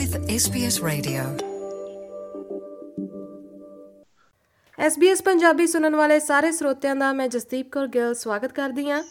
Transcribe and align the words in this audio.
with 0.00 0.18
SBS 0.18 0.88
Radio. 0.88 1.44
SBS 4.86 5.22
Punjabi 5.24 5.66
ਸੁਣਨ 5.66 5.96
ਵਾਲੇ 5.96 6.20
ਸਾਰੇ 6.20 6.52
ਸਰੋਤਿਆਂ 6.52 6.96
ਦਾ 6.96 7.12
ਮੈਂ 7.12 7.28
ਜਸਦੀਪ 7.28 7.72
ਕੌਰ 7.72 7.86
ਗਿੱਲ 7.86 8.14
ਸਵਾਗਤ 8.14 8.52
ਕਰਦੀ 8.52 8.90
ਹਾਂ। 8.90 9.02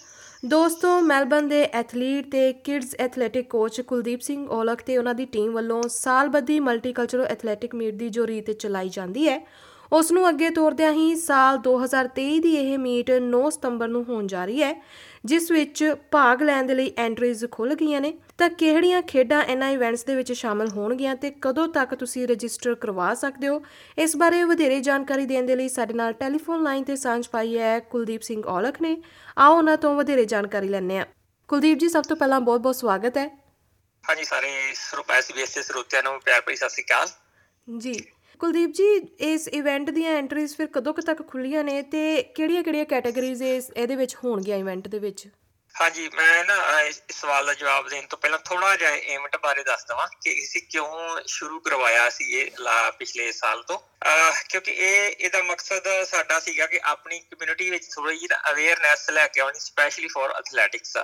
ਦੋਸਤੋ 0.46 1.02
ਮੈਲਬਨ 1.02 1.48
ਦੇ 1.48 1.64
ਐਥਲੀਟ 1.64 2.32
ਤੇ 2.32 2.54
kids 2.54 2.96
athletic 3.00 3.50
coach 3.50 3.82
Kuldeep 3.82 4.22
Singh 4.22 4.48
Aulakh 4.48 4.82
ਤੇ 4.82 4.98
ਉਹਨਾਂ 4.98 5.16
ਦੀ 5.16 5.26
ਟੀਮ 5.26 5.52
ਵੱਲੋਂ 5.52 5.84
ਸਾਲਬੱਧੀ 5.90 6.60
ਮਲਟੀਕਲਚਰਲ 6.60 7.26
ਐਥਲੈਟਿਕ 7.26 7.76
ਮੀਟ 7.76 7.94
ਦੀ 7.94 8.10
ਜੋ 8.10 8.28
ਰੀਤ 8.28 8.52
ਚਲਾਈ 8.52 8.90
ਜਾਂਦੀ 8.90 9.28
ਹੈ। 9.28 9.48
ਉਸ 9.94 10.12
ਨੂੰ 10.12 10.30
ਅੱਗੇ 10.30 10.50
ਤੋਰਦਿਆਂ 10.50 10.94
ਹੀ 10.94 11.16
ਸਾਲ 11.16 11.58
2023 11.58 12.40
ਦੀ 12.40 12.56
ਇਹ 12.56 12.78
ਮੀਟ 12.78 13.12
9 13.12 13.50
ਸਤੰਬਰ 13.50 13.88
ਨੂੰ 13.88 14.04
ਹੋਣ 14.04 14.28
ਜਾ 14.28 14.46
ਰਹੀ 14.46 14.64
ਹੈ। 14.64 14.84
ਜਿਸ 15.26 15.50
ਵਿੱਚ 15.52 15.84
ਭਾਗ 16.12 16.42
ਲੈਣ 16.42 16.64
ਦੇ 16.64 16.74
ਲਈ 16.74 16.92
ਐਂਟਰੀਜ਼ 16.98 17.46
ਖੁੱਲ 17.52 17.74
ਗਈਆਂ 17.76 18.02
ਨੇ 18.02 18.14
ਤਾਂ 18.38 18.50
ਕਿਹੜੀਆਂ 18.50 19.02
ਖੇਡਾਂ 19.02 19.42
ਇਹਨਾਂ 19.44 19.70
ਇਵੈਂਟਸ 19.70 20.04
ਦੇ 20.04 20.16
ਵਿੱਚ 20.16 20.32
ਸ਼ਾਮਲ 20.34 20.70
ਹੋਣਗੀਆਂ 20.70 21.16
ਤੇ 21.16 21.32
ਕਦੋਂ 21.42 21.68
ਤੱਕ 21.68 21.96
ਤੁਸੀਂ 21.96 22.28
ਰਜਿਸਟਰ 22.28 22.76
ਕਰਵਾ 22.76 23.14
ਸਕਦੇ 23.14 23.48
ਹੋ? 23.48 23.62
ਇਸ 23.98 24.16
ਬਾਰੇ 24.18 24.44
ਵਧੇਰੇ 24.44 24.80
ਜਾਣਕਾਰੀ 24.80 25.26
ਦੇਣ 25.26 25.46
ਦੇ 25.46 25.56
ਲਈ 25.56 25.70
ਸਾਡੇ 25.70 25.94
ਨਾਲ 25.94 26.14
ਟੈਲੀਫੋਨ 26.14 26.64
ਲਾਈਨ 26.64 26.84
ਤੇ 26.84 26.96
ਸਾਂਝ 26.96 27.28
ਪਾਈ 27.28 27.58
ਹੈ 27.58 27.80
ਕੁਲਦੀਪ 27.80 28.22
ਸਿੰਘ 28.22 28.44
ਔਲਖ 28.46 28.82
ਨੇ। 28.82 28.96
ਆਓ 29.38 29.58
ਉਹਨਾਂ 29.58 29.78
ਤੋਂ 29.78 29.96
ਵਧੇਰੇ 29.96 30.26
ਜਾਣਕਾਰੀ 30.26 30.68
ਲੈਣੇ 30.68 31.00
ਆ 31.00 31.06
ਕੁਲਦੀਪ 31.50 31.78
ਜੀ 31.78 31.90
ਸਭ 31.90 32.04
ਤੋਂ 32.04 32.18
ਪਹਿਲਾਂ 32.18 32.40
ਬਹੁਤ-ਬਹੁਤ 32.42 32.76
ਸਵਾਗਤ 32.76 33.18
ਹੈ। 33.18 33.28
ਹਾਂਜੀ 34.04 34.24
ਸਾਰੇ 34.24 34.52
ਸਰੂਪ 34.76 35.12
ਐਸਬੀਐਸ 35.12 35.56
ਦੇ 35.56 35.62
ਸਰੋਤਿਆਂ 35.62 36.04
ਨੂੰ 36.04 36.20
ਪਿਆਰ 36.20 36.42
ਭਰੀ 36.42 36.56
ਸਤਿ 36.56 36.70
ਸ੍ਰੀ 36.70 36.84
ਅਕਾਲ। 36.84 37.08
ਜੀ। 37.68 37.94
ਕੁਲਦੀਪ 38.40 38.70
ਜੀ 38.70 38.96
ਇਸ 39.20 39.48
ਇਵੈਂਟ 39.48 39.90
ਦੀਆਂ 39.90 40.18
ਐਂਟਰੀਜ਼ 40.18 40.56
ਫਿਰ 40.58 40.68
ਕਦੋਂ 40.68 40.94
ਕੁ 40.94 41.02
ਤੱਕ 41.02 41.28
ਖੁੱਲੀਆਂ 41.28 41.64
ਨੇ 41.64 41.82
ਤੇ 41.82 42.24
ਕਿਹੜੀਆਂ-ਕਿਹੜੀਆਂ 42.24 42.86
ਕੈਟਾਗਰੀਜ਼ 42.86 43.44
ਇਸ 43.44 43.72
ਇਹਦੇ 43.78 43.96
ਵਿੱਚ 43.96 44.16
ਹੋਣਗੀਆਂ 44.16 44.58
ਇਵੈਂਟ 44.58 44.88
ਦੇ 44.88 45.00
ਵਿੱਚ? 45.00 45.28
ਹਾਂਜੀ 45.82 46.10
ਮੈਂ 46.10 46.46
ਨਾ 46.46 46.56
ਅਹ, 46.56 46.82
ਇਸ 46.82 47.02
ਇਸ 47.10 47.16
ਸਵਾਲ 47.22 47.46
ਦਾ 47.46 47.54
ਜਵਾਬ 47.54 47.90
ਦੇਣ 47.90 48.08
ਤੋਂ 48.08 48.18
ਪਹਿਲਾਂ 48.18 48.40
ਥੋੜਾ 48.40 48.76
ਜਿਹਾ 48.76 48.96
ਇਵੈਂਟ 48.96 49.38
ਬਾਰੇ 49.38 49.64
ਦੱਸ 49.64 49.86
ਦਵਾਂ 49.86 50.08
ਕਿ 50.22 50.44
ਅਸੀਂ 50.44 50.62
ਕਿਉਂ 50.62 51.20
ਸ਼ੁਰੂ 51.26 51.60
ਕਰਵਾਇਆ 51.60 52.10
ਸੀ 52.10 52.26
ਇਹ 52.34 52.52
ਲਾ 52.60 52.92
ਪਿਛਲੇ 52.92 53.32
ਸਾਲ 53.32 53.64
ਤੋਂ। 53.64 53.80
ਅਹ, 53.80 54.44
ਕਿਉਂਕਿ 54.50 54.72
ਇਹ 54.72 55.12
ਇਹਦਾ 55.20 55.44
ਮਕਸਦ 55.44 55.84
ਸਾਡਾ 56.06 56.40
ਸੀਗਾ 56.40 56.66
ਕਿ 56.66 56.80
ਆਪਣੀ 56.84 57.20
ਕਮਿਊਨਿਟੀ 57.20 57.70
ਵਿੱਚ 57.70 57.88
ਥੋੜੀ 57.96 58.18
ਜਿਹੀ 58.18 58.28
ਅਵੇਅਰਨੈਸ 58.52 59.10
ਲੈ 59.10 59.28
ਕੇ 59.28 59.42
ਆਉਣੀ 59.42 59.60
ਸਪੈਸ਼ਲੀ 59.60 60.08
ਫॉर 60.08 60.30
ਐਥਲੈਟਿਕਸ 60.30 60.98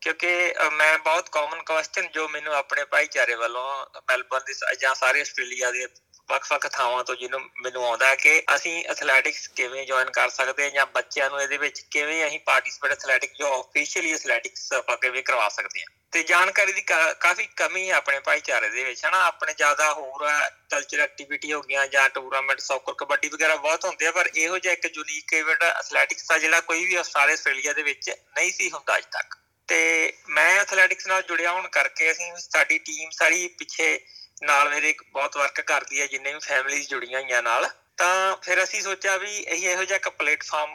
ਕਿਉਂਕਿ 0.00 0.54
ਅਹ, 0.60 0.70
ਮੈਂ 0.70 0.98
ਬਹੁਤ 0.98 1.28
ਕਾਮਨ 1.28 1.62
ਕੁਐਸਚਨ 1.62 2.08
ਜੋ 2.14 2.28
ਮੈਨੂੰ 2.28 2.54
ਆਪਣੇ 2.54 2.84
ਭਾਈਚਾਰੇ 2.84 3.34
ਵੱਲੋਂ 3.34 3.86
ਮੈਲਬਰਨ 3.96 4.44
ਦੇ 4.46 4.54
ਸ- 4.54 4.78
ਜਾਂ 4.80 4.94
ਸਾਰੇ 4.94 5.20
ਆਸਟ੍ਰੇਲੀਆ 5.20 5.70
ਦੇ 5.70 5.86
ਵੱਖ-ਵੱਖ 6.28 6.66
ਥਾਵਾਂ 6.66 7.04
ਤੋਂ 7.04 7.16
ਜਿਹਨੂੰ 7.16 7.40
ਮੈਨੂੰ 7.40 7.86
ਆਉਂਦਾ 7.88 8.06
ਹੈ 8.06 8.14
ਕਿ 8.14 8.42
ਅਸੀਂ 8.54 8.84
ਐਥਲੈਟਿਕਸ 8.84 9.48
ਕਿਵੇਂ 9.48 9.86
ਜੁਆਇਨ 9.86 10.10
ਕਰ 10.10 10.28
ਸਕਦੇ 10.28 10.62
ਹਾਂ 10.62 10.70
ਜਾਂ 10.70 10.86
ਬੱਚਿਆਂ 10.86 11.30
ਨੂੰ 11.30 11.42
ਇਹਦੇ 11.42 11.56
ਵਿੱਚ 11.56 11.80
ਕਿਵੇਂ 11.80 12.26
ਅਸੀਂ 12.26 12.40
ਪਾਰਟਿਸਿਪੇਟ 12.40 12.92
ਐਥਲੈਟਿਕ 12.92 13.32
ਜੋ 13.32 13.58
ਆਫੀਸ਼ੀਅਲੀ 13.58 14.12
ਐਥਲੈਟਿਕਸ 14.12 14.72
ਆਪਾਂ 14.72 14.96
ਕਿਵੇਂ 14.96 15.22
ਕਰਵਾ 15.22 15.48
ਸਕਦੇ 15.48 15.80
ਹਾਂ। 15.80 15.86
ਤੇ 16.12 16.22
ਜਾਣਕਾਰੀ 16.22 16.72
ਦੀ 16.72 16.82
ਕਾ- 16.82 17.14
ਕਾਫੀ 17.14 17.46
ਕਮੀ 17.46 17.90
ਹੈ 17.90 17.94
ਆਪਣੇ 17.94 18.20
ਭਾਈਚਾਰੇ 18.20 18.68
ਦੇ 18.68 18.84
ਵਿੱਚ, 18.84 19.04
ਹਨਾ? 19.04 19.24
ਆਪਣੇ 19.24 19.54
ਜ਼ਿਆਦਾ 19.54 19.92
ਹੋਰ 19.92 20.28
ਕਲਚਰ 20.70 21.00
ਐਕਟੀਵਿਟੀ 21.00 21.52
ਹੋ 21.52 21.60
ਗਈਆਂ 21.60 21.86
ਜਾਂ 21.86 22.08
ਟੂਰਨਾਮੈਂਟ 22.08 22.60
ਸੌਕਰ 22.60 22.92
ਕਬੱਡੀ 22.92 23.28
ਵਗੈਰਾ 23.28 23.56
ਬਹੁਤ 23.56 23.84
ਹੁੰਦੇ 23.84 24.06
ਆ, 24.06 24.12
ਪਰ 24.12 24.30
ਇਹੋ 24.36 24.58
ਜਿਹਾ 24.58 24.72
ਇੱਕ 24.72 24.96
ਯੂਨੀਕ 24.96 25.32
ਇਵੈਂਟ 25.32 25.62
ਐਥਲੈਟਿਕਸ 25.62 26.26
ਦਾ 26.28 26.38
ਜਿਹੜਾ 26.38 26.60
ਕੋਈ 26.60 26.84
ਵੀ 26.84 26.94
ਆਸਟ੍ਰੇਲੀਆ 26.94 27.34
ਆਸਟ੍ਰੇਲੀਆ 27.34 27.72
ਦੇ 27.72 27.82
ਵਿੱਚ 27.82 28.10
ਨਹੀਂ 28.10 28.52
ਸੀ 28.52 28.70
ਹੁੰਦਾ 28.70 28.96
ਅੱਜ 28.96 29.04
ਤੱਕ। 29.04 29.36
ਤੇ 29.68 30.12
ਮੈਂ 30.28 30.60
ਐਥਲੈਟਿਕਸ 30.60 31.06
ਨਾਲ 31.06 31.22
ਜੁੜਿਆ 31.22 31.52
ਹੋਣ 31.52 31.68
ਕਰਕੇ 31.68 32.12
ਅਸੀਂ 32.12 32.32
ਸਾਡੀ 32.36 32.78
ਟੀਮ 32.78 33.10
ਸਾਰੀ 33.10 33.48
ਪਿੱਛੇ 33.48 34.00
ਨਾਲ 34.42 34.68
ਮੇਰੇ 34.70 34.94
ਬਹੁਤ 35.12 35.36
ਵਰਕ 35.36 35.60
ਕਰਦੀ 35.60 36.00
ਹੈ 36.00 36.06
ਜਿੰਨੇ 36.06 36.32
ਵੀ 36.32 36.38
ਫੈਮਿਲੀਜ਼ 36.44 36.88
ਜੁੜੀਆਂ 36.88 37.20
ਹੋਈਆਂ 37.20 37.42
ਨਾਲ। 37.42 37.68
ਤਾਂ 37.96 38.36
ਫਿਰ 38.42 38.62
ਅਸੀਂ 38.62 38.80
ਸੋਚਿਆ 38.82 39.16
ਵੀ 39.16 39.44
ਅਸੀਂ 39.52 39.68
ਇਹੋ 39.68 39.84
ਜਿਹਾ 39.84 39.96
ਇੱਕ 39.96 40.08
ਪਲੇਟਫਾਰਮ 40.10 40.74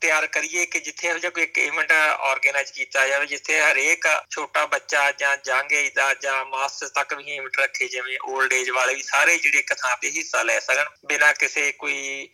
ਤਿਆਰ 0.00 0.26
ਕਰੀਏ 0.26 0.64
ਕਿ 0.66 0.80
ਜਿੱਥੇ 0.80 1.08
ਇਹੋ 1.08 1.18
ਜਿਹਾ 1.18 1.30
ਕੋਈ 1.30 1.42
ਇੱਕ 1.42 1.58
ਇਵੈਂਟ 1.58 1.92
ਆਰਗੇਨਾਈਜ਼ 1.92 2.72
ਕੀਤਾ 2.72 3.06
ਜਾਵੇ, 3.08 3.26
ਜਿੱਥੇ 3.26 3.60
ਹਰੇਕ 3.60 4.06
ਛੋਟਾ 4.30 4.64
ਬੱਚਾ 4.66 5.10
ਜਾਂ 5.12 5.36
ਜੰਗ 5.44 5.72
ਏਜ 5.72 5.92
ਦਾ 5.94 6.12
ਜਾਂ 6.14 6.44
ਮਾਸਟਰਸ 6.46 6.90
ਤੱਕ 6.90 7.14
ਵੀ 7.14 7.24
ਇਵੈਂਟ 7.34 7.58
ਰੱਖੇ, 7.60 7.88
ਜਿਵੇਂ 7.88 8.18
올ਡ 8.28 8.52
ਏਜ 8.52 8.70
ਵਾਲੇ 8.70 8.94
ਵੀ 8.94 9.02
ਸਾਰੇ 9.02 9.36
ਜਿਹੜੇ 9.38 9.58
ਇੱਕ 9.58 9.74
ਥਾਂ 9.74 9.96
ਤੇ 9.96 10.10
ਹਿੱਸਾ 10.10 10.42
ਲੈ 10.42 10.58
ਸਕਣ, 10.60 10.84
ਬਿਨਾਂ 11.06 11.32
ਕਿਸੇ 11.34 11.70
ਕੋਈ 11.72 12.28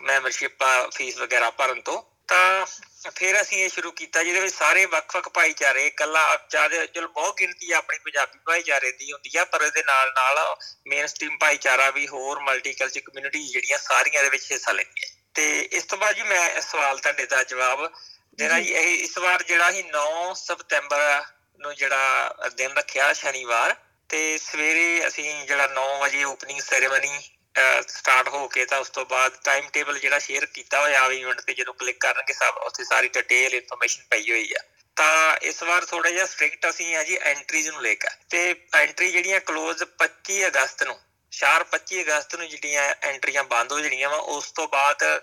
ਮੈਂਬਰਸ਼ਿਪ 0.00 0.64
ਫੀਸ 0.96 1.18
ਵਗੈਰਾ 1.18 1.50
ਭਰਨ 1.50 1.80
ਤੋਂ। 1.80 2.02
ਤਾਂ 2.28 2.66
ਫਿਰ 3.14 3.40
ਅਸੀਂ 3.40 3.64
ਇਹ 3.64 3.68
ਸ਼ੁਰੂ 3.68 3.90
ਕੀਤਾ 3.90 4.22
ਜਿਹਦੇ 4.22 4.40
ਵਿੱਚ 4.40 4.54
ਸਾਰੇ 4.54 4.86
ਵੱਖ-ਵੱਖ 4.86 5.28
ਭਾਈਚਾਰੇ 5.28 5.86
ਇਕੱਲਾ 5.86 6.38
ਜ਼ਿਆਦਾ 6.50 6.86
ਚਲੋ 6.86 7.08
ਬਹੁਤ 7.08 7.36
ਗਿਣਤੀ 7.40 7.72
ਆਪਣੀ 7.72 7.98
ਪੰਜਾਬੀ 7.98 8.38
ਭਾਈਚਾਰੇ 8.46 8.92
ਦੀ 8.92 9.12
ਹੁੰਦੀ 9.12 9.38
ਆ 9.38 9.44
ਪਰ 9.44 9.62
ਇਹਦੇ 9.62 9.82
ਨਾਲ 9.82 10.12
ਨਾਲ 10.16 10.56
ਮੇਨ 10.86 11.06
ਸਟ੍ਰੀਮ 11.06 11.38
ਭਾਈਚਾਰਾ 11.38 11.90
ਵੀ 11.90 12.08
ਹੋਰ 12.08 12.40
ਮਲਟੀਕਲਚਰ 12.40 13.00
ਕਮਿਊਨਿਟੀ 13.00 13.48
ਜਿਹੜੀਆਂ 13.48 13.78
ਸਾਰੀਆਂ 13.78 14.22
ਦੇ 14.22 14.28
ਵਿੱਚ 14.28 14.52
ਹਿੱਸਾ 14.52 14.72
ਲੈਂਦੀਆਂ। 14.72 15.16
ਤੇ 15.34 15.68
ਇਸ 15.72 15.84
ਤੋਂ 15.84 15.98
ਬਾਅਦ 15.98 16.16
ਜੀ 16.16 16.22
ਮੈਂ 16.22 16.50
ਇਸ 16.50 16.64
ਸਵਾਲ 16.64 16.98
ਤੁਹਾਡੇ 16.98 17.26
ਦਾ 17.26 17.42
ਜਵਾਬ 17.42 17.92
ਜਿਹੜਾ 18.34 18.60
ਜੀ। 18.60 18.72
ਇਹ 18.72 19.04
ਇਸ 19.04 19.18
ਵਾਰ 19.18 19.42
ਜਿਹੜਾ 19.42 19.70
ਹੀ 19.70 19.82
9 19.82 20.34
ਸਤੰਬਰ 20.34 21.22
ਨੂੰ 21.60 21.74
ਜਿਹੜਾ 21.74 22.34
ਦਿਨ 22.56 22.72
ਰੱਖਿਆ 22.72 23.12
ਸ਼ਨੀਵਾਰ 23.12 23.76
ਤੇ 24.08 24.38
ਸਵੇਰੇ 24.38 25.06
ਅਸੀਂ 25.06 25.46
ਜਿਹੜਾ 25.46 25.66
9 25.66 26.00
ਵਜੇ 26.00 26.24
ਓਪਨਿੰਗ 26.24 26.60
ਸੈਰੇਮਨੀ 26.60 27.18
ਸਟਾਰਟ 27.88 28.28
ਹੋ 28.28 28.48
ਕੇ 28.48 28.64
ਤਾਂ 28.64 28.78
ਉਸ 28.78 28.90
ਤੋਂ 28.90 29.06
ਬਾਅਦ 29.06 29.32
ਟਾਈਮ 29.44 29.68
ਟੇਬਲ 29.68 29.98
ਜਿਹੜਾ 29.98 30.18
ਸ਼ੇਅਰ 30.18 30.46
ਕੀਤਾ 30.46 30.80
ਹੋਇਆ 30.80 31.02
ਆ 31.02 31.06
ਇਵੈਂਟ 31.06 31.40
ਤੇ 31.40 31.54
ਜਦੋਂ 31.54 31.74
ਕਲਿੱਕ 31.74 31.98
ਕਰਨਗੇ 31.98 32.32
ਸਭ, 32.32 32.56
ਉੱਥੇ 32.56 32.84
ਸਾਰੀ 32.84 33.08
ਡਿਟੇਲ 33.08 33.54
ਇਨਫੋਰਮੇਸ਼ਨ 33.54 34.02
ਪਈ 34.10 34.30
ਹੋਈ 34.30 34.54
ਆ। 34.58 34.62
ਤਾਂ 34.96 35.36
ਇਸ 35.36 35.62
ਵਾਰ 35.62 35.84
ਥੋੜਾ 35.84 36.10
ਜਿਹਾ 36.10 36.26
ਸਟ੍ਰਿਕਟ 36.26 36.70
ਅਸੀਂ 36.70 36.96
ਆ 36.96 37.02
ਜੀ 37.02 37.18
ਐਂਟਰੀਜ਼ 37.22 37.68
ਨੂੰ 37.68 37.82
ਲੈ 37.82 37.94
ਕੇ। 37.94 38.08
ਤੇ 38.30 38.54
ਐਂਟਰੀ 38.74 39.10
ਜਿਹੜੀਆਂ 39.10 39.40
ਕਲੋਜ਼ 39.40 39.84
25 39.84 40.46
ਅਗਸਤ 40.46 40.82
ਨੂੰ, 40.82 41.00
ਸ਼ਾਰ 41.30 41.64
25 41.64 42.02
ਅਗਸਤ 42.02 42.34
ਨੂੰ 42.34 42.48
ਜਿਹੜੀਆਂ 42.48 42.94
ਐਂਟਰੀਆਂ 43.02 43.44
ਬੰਦ 43.44 43.72
ਹੋ 43.72 43.80
ਜਣੀਆਂ 43.80 44.10
ਵਾ, 44.10 44.16
ਉਸ 44.16 44.52
ਤੋਂ 44.52 44.68
ਬਾਅਦ 44.68 45.22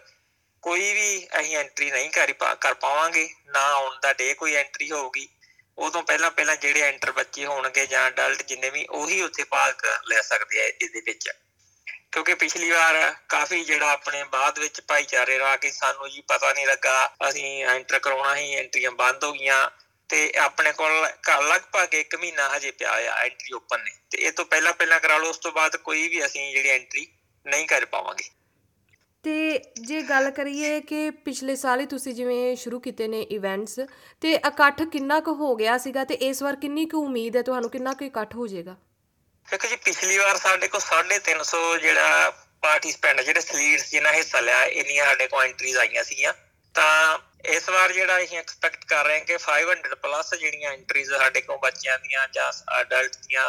ਕੋਈ 0.61 0.93
ਵੀ 0.93 1.27
ਅਸੀਂ 1.39 1.57
ਐਂਟਰੀ 1.57 1.91
ਨਹੀਂ 1.91 2.09
ਕਰ 2.09 2.33
ਪਾ- 2.33 2.55
ਕਰ 2.55 2.73
ਪਾਵਾਂਗੇ, 2.73 3.33
ਨਾ 3.45 3.59
ਆਉਣ 3.59 3.99
ਦਾ 4.01 4.13
ਡੇ 4.13 4.33
ਕੋਈ 4.33 4.53
ਐਂਟਰੀ 4.53 4.91
ਹੋਊਗੀ। 4.91 5.29
ਉਦੋਂ 5.77 6.03
ਪਹਿਲਾਂ 6.03 6.31
ਪਹਿਲਾਂ 6.31 6.55
ਜਿਹੜੇ 6.55 6.81
ਐਂਟਰ 6.81 7.11
ਬੱਚੇ 7.11 7.45
ਹੋਣਗੇ 7.45 7.87
ਜਾਂ 7.87 8.07
ਅਡਲਟ 8.07 8.41
ਜਿੰਨੇ 8.41 8.69
ਵੀ, 8.69 8.87
ਉਹੀ 8.89 9.21
ਉੱਥੇ 9.21 9.43
ਭਾਗ 9.43 9.75
ਲੈ 10.07 10.21
ਸਕਦੇ 10.21 10.61
ਆ 10.61 10.65
ਇਹਦੇ 10.65 11.01
ਵਿੱਚ। 11.05 11.29
ਕਿਉਂਕਿ 12.15 12.35
ਪਿਛਲੀ 12.35 12.71
ਵਾਰ 12.71 13.15
ਕਾਫੀ 13.29 13.63
ਜਿਹੜਾ 13.63 13.91
ਆਪਣੇ 13.91 14.23
ਬਾਅਦ 14.23 14.59
ਵਿੱਚ 14.59 14.81
ਭਾਈਚਾਰੇ 14.81 15.39
ਰਾ 15.39 15.55
ਕੇ 15.57 15.71
ਸਾਨੂੰ 15.71 16.09
ਜੀ 16.09 16.21
ਪਤਾ 16.21 16.53
ਨਹੀਂ 16.53 16.67
ਲੱਗਾ, 16.67 17.13
ਅਸੀਂ 17.29 17.65
ਐਂਟਰ 17.65 17.99
ਕਰਾਉਣਾ 17.99 18.35
ਹੀ 18.35 18.53
ਐਂਟਰੀਆਂ 18.53 18.91
ਬੰਦ 18.91 19.23
ਹੋ 19.23 19.31
ਗਈਆਂ 19.31 19.69
ਤੇ 20.09 20.31
ਆਪਣੇ 20.39 20.71
ਕੋਲ 20.71 21.07
ਘ- 21.07 21.41
ਲਗਭਗ 21.41 21.95
1 21.95 22.15
ਮਹੀਨਾ 22.15 22.57
ਹਜੇ 22.57 22.71
ਪਿਆ 22.71 22.91
ਆ 22.91 22.99
ਐਂਟਰੀ 22.99 23.53
ਓਪਨ 23.53 23.79
ਨੇ 23.83 23.91
ਤੇ 24.09 24.17
ਇਹ 24.17 24.31
ਤੋਂ 24.31 24.45
ਪਹਿਲਾਂ 24.45 24.73
ਪਹਿਲਾਂ 24.73 24.99
ਕਰਾ 24.99 25.17
ਲਓ, 25.17 25.29
ਉਸ 25.29 25.37
ਤੋਂ 25.37 25.51
ਬਾਅਦ 25.51 25.75
ਕੋਈ 25.75 26.07
ਵੀ 26.07 26.25
ਅਸੀਂ 26.25 26.51
ਜਿਹੜੀ 26.51 26.69
ਐਂਟਰੀ 26.69 27.07
ਨਹੀਂ 27.47 27.67
ਕਰ 27.67 27.85
ਪਾਵਾਂਗੇ। 27.85 28.29
ਤੇ 29.23 29.61
ਜੇ 29.81 30.01
ਗੱਲ 30.01 30.31
ਕਰੀਏ 30.31 30.81
ਕਿ 30.81 31.09
ਪਿਛਲੇ 31.09 31.55
ਸਾਲ 31.55 31.79
ਹੀ 31.79 31.85
ਤੁਸੀਂ 31.85 32.13
ਜਿਵੇਂ 32.13 32.55
ਸ਼ੁਰੂ 32.55 32.79
ਕੀਤੇ 32.79 33.07
ਨੇ 33.07 33.21
ਇਵੈਂਟਸ 33.21 33.79
ਤੇ 34.21 34.31
ਇਕੱਠ 34.33 34.83
ਕਿੰਨਾ 34.83 35.19
ਕੁ 35.19 35.33
ਹੋ 35.33 35.55
ਗਿਆ 35.55 35.77
ਸੀਗਾ 35.77 36.03
ਤੇ 36.03 36.13
ਇਸ 36.13 36.43
ਵਾਰ 36.43 36.55
ਕਿੰਨੀ 36.55 36.85
ਕੁ 36.85 37.05
ਉਮੀਦ 37.05 37.35
ਹੈ, 37.35 37.41
ਤੁਹਾਨੂੰ 37.41 37.69
ਕਿੰਨਾ 37.69 37.93
ਕੁ 37.93 38.05
ਇਕੱਠ 38.05 38.35
ਹੋ 38.35 38.47
ਜਾਏਗਾ? 38.47 38.77
ਦੇਖੋ 39.47 39.67
ਜੀ 39.67 39.75
ਪਿਛਲੀ 39.75 40.17
ਵਾਰ 40.17 40.37
ਸਾਡੇ 40.37 40.67
ਕੋਲ 40.67 40.81
350 40.85 41.61
ਜਿਹੜਾ 41.79 42.29
ਪਾਰਟਿਸਪੈਂਟ 42.61 43.21
ਜਿਹੜੇ 43.21 43.41
ਸਲੀਡਸ 43.41 43.89
ਜਿਨ੍ਹਾਂ 43.91 44.13
ਹਿੱਸਾ 44.13 44.39
ਲਿਆ 44.39 44.63
ਇੰਨੀਆਂ 44.75 45.05
ਸਾਡੇ 45.05 45.27
ਕੋਲ 45.27 45.43
ਐਂਟਰੀਜ਼ 45.43 45.77
ਆਈਆਂ 45.77 46.03
ਸੀਗੀਆਂ। 46.03 46.33
ਤਾਂ 46.75 47.17
ਇਸ 47.49 47.69
ਵਾਰ 47.69 47.91
ਜਿਹੜਾ 47.91 48.17
ਅਸੀਂ 48.23 48.37
ਐਕਸਪੈਕਟ 48.37 48.85
ਕਰ 48.85 49.05
ਰਹੇ 49.05 49.19
ਹਾਂ 49.19 49.25
ਕਿ 49.25 49.37
500 49.39 49.95
ਪਲੱਸ 50.01 50.33
ਜਿਹੜੀਆਂ 50.35 50.71
ਐਂਟਰੀਜ਼ 50.71 51.11
ਸਾਡੇ 51.13 51.41
ਕੋਲ 51.41 51.57
ਬੱਚਿਆਂ 51.57 51.97
ਦੀਆਂ 51.99 52.27
ਜਾਂ 52.33 52.51
ਅਡਲਟ 52.81 53.17
ਦੀਆਂ 53.27 53.45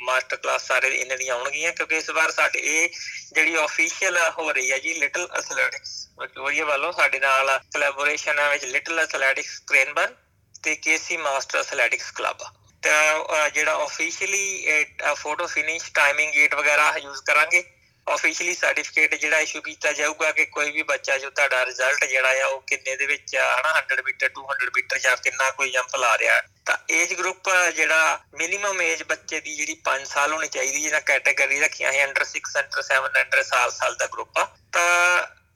ਮਾਸਟਰ 0.00 0.36
ਕਲਾਸ 0.36 0.66
ਸਾਰੇ 0.66 0.88
ਇਹਨਾਂ 0.90 1.16
ਦੀਆਂ 1.16 1.34
ਆਉਣਗੀਆਂ 1.34 1.72
ਕਿਉਂਕਿ 1.72 1.96
ਇਸ 1.96 2.10
ਵਾਰ 2.10 2.30
ਸਾਡੇ 2.30 2.58
ਇਹ 2.58 2.88
ਜਿਹੜੀ 3.32 3.54
ਆਫੀਸ਼ੀਅਲ 3.54 4.18
ਹੋ 4.38 4.50
ਰਹੀ 4.52 4.70
ਹੈ 4.72 4.78
ਜੀ 4.78 4.94
ਲਿਟਲ 4.94 5.28
ਐਥਲੈਟਿਕਸ 5.38 5.90
ਵਿਕਟੋਰੀਆ 6.20 6.64
ਵੱਲੋਂ 6.64 6.92
ਸਾਡੇ 6.92 7.18
ਨਾਲ 7.20 7.58
ਕੋਲੈਬੋਰੇਸ਼ਨ 7.72 8.38
ਹੈ 8.38 8.48
ਵਿੱਚ 8.50 8.64
ਲਿਟਲ 8.66 9.00
ਐਥਲੈਟਿਕਸ 9.00 9.58
ਕ੍ਰੇਨਬਰਨ 9.66 10.14
ਤੇ 10.62 10.74
ਕੇਸੀ 10.78 11.16
ਮਾਸਟਰ 11.18 11.58
ਐਥਲੈਟਿਕਸ 11.58 12.10
ਕਲੱਬ 12.12 12.38
ਤਾਂ 12.38 12.46
ਅਹ, 12.46 12.59
ਜਿਹੜਾ 12.82 13.72
officially 13.74 14.84
photo 15.16 15.46
finish 15.46 15.90
timing 15.94 16.32
gate 16.34 16.54
ਵਗੈਰਾ 16.54 16.92
ਯੂਜ਼ 16.98 17.22
ਕਰਾਂਗੇ। 17.22 17.62
ਆਫੀਸ਼ੀਅਲੀ 18.06 18.54
ਸਰਟੀਫਿਕੇਟ 18.54 19.14
ਜਿਹੜਾ 19.14 19.38
ਇਸ਼ੂ 19.38 19.60
ਕੀਤਾ 19.62 19.90
ਜਾਊਗਾ 19.92 20.30
ਕਿ 20.32 20.44
ਕੋਈ 20.44 20.70
ਵੀ 20.70 20.82
ਬੱਚਾ 20.82 21.16
ਜੋ 21.18 21.30
ਤੁਹਾਡਾ 21.30 21.64
ਰਿਜ਼ਲਟ 21.66 22.04
ਜਿਹੜਾ 22.04 22.44
ਆ, 22.44 22.46
ਉਹ 22.46 22.60
ਕਿੰਨੇ 22.68 22.94
ਦੇ 22.96 23.06
ਵਿੱਚ 23.06 23.34
ਆ, 23.36 23.44
ਹਨਾ? 23.56 23.72
100 23.80 24.02
ਮੀਟਰ 24.06 24.30
200 24.38 24.70
ਮੀਟਰ 24.76 24.98
ਜਾਂ 24.98 25.16
ਕਿੰਨਾ 25.16 25.50
ਕੋਈ 25.50 25.70
ਜੰਪ 25.70 25.96
ਲਾ 25.96 26.16
ਰਿਹਾ। 26.18 26.40
ਤਾਂ 26.66 26.76
ਏਜ 26.90 27.12
ਗਰੁੱਪ 27.14 27.50
ਜਿਹੜਾ 27.74 28.18
ਮਿਨੀਮਮ 28.34 28.80
ਏਜ 28.82 29.02
ਬੱਚੇ 29.02 29.40
ਦੀ 29.40 29.54
ਜਿਹੜੀ 29.56 29.74
5 29.84 30.06
ਸਾਲ 30.06 30.32
ਹੋਣੀ 30.32 30.48
ਚਾਹੀਦੀ 30.48 30.82
ਜਿਹਨਾਂ 30.82 31.00
ਕੈਟਾਗਰੀ 31.10 31.60
ਰੱਖੀਆਂ 31.60 31.92
ਹੈ 31.92 32.06
ਅੰਡਰ 32.06 32.24
6 32.30 32.56
ਅੰਡਰ 32.60 32.82
7 32.88 33.20
ਅੰਡਰ 33.22 33.42
ਸਾਲ 33.42 33.70
ਸਾਲ 33.72 33.94
ਦਾ 33.96 34.06
ਗਰੁੱਪ 34.14 34.38
ਆ। 34.38 34.46
ਤਾਂ 34.72 34.86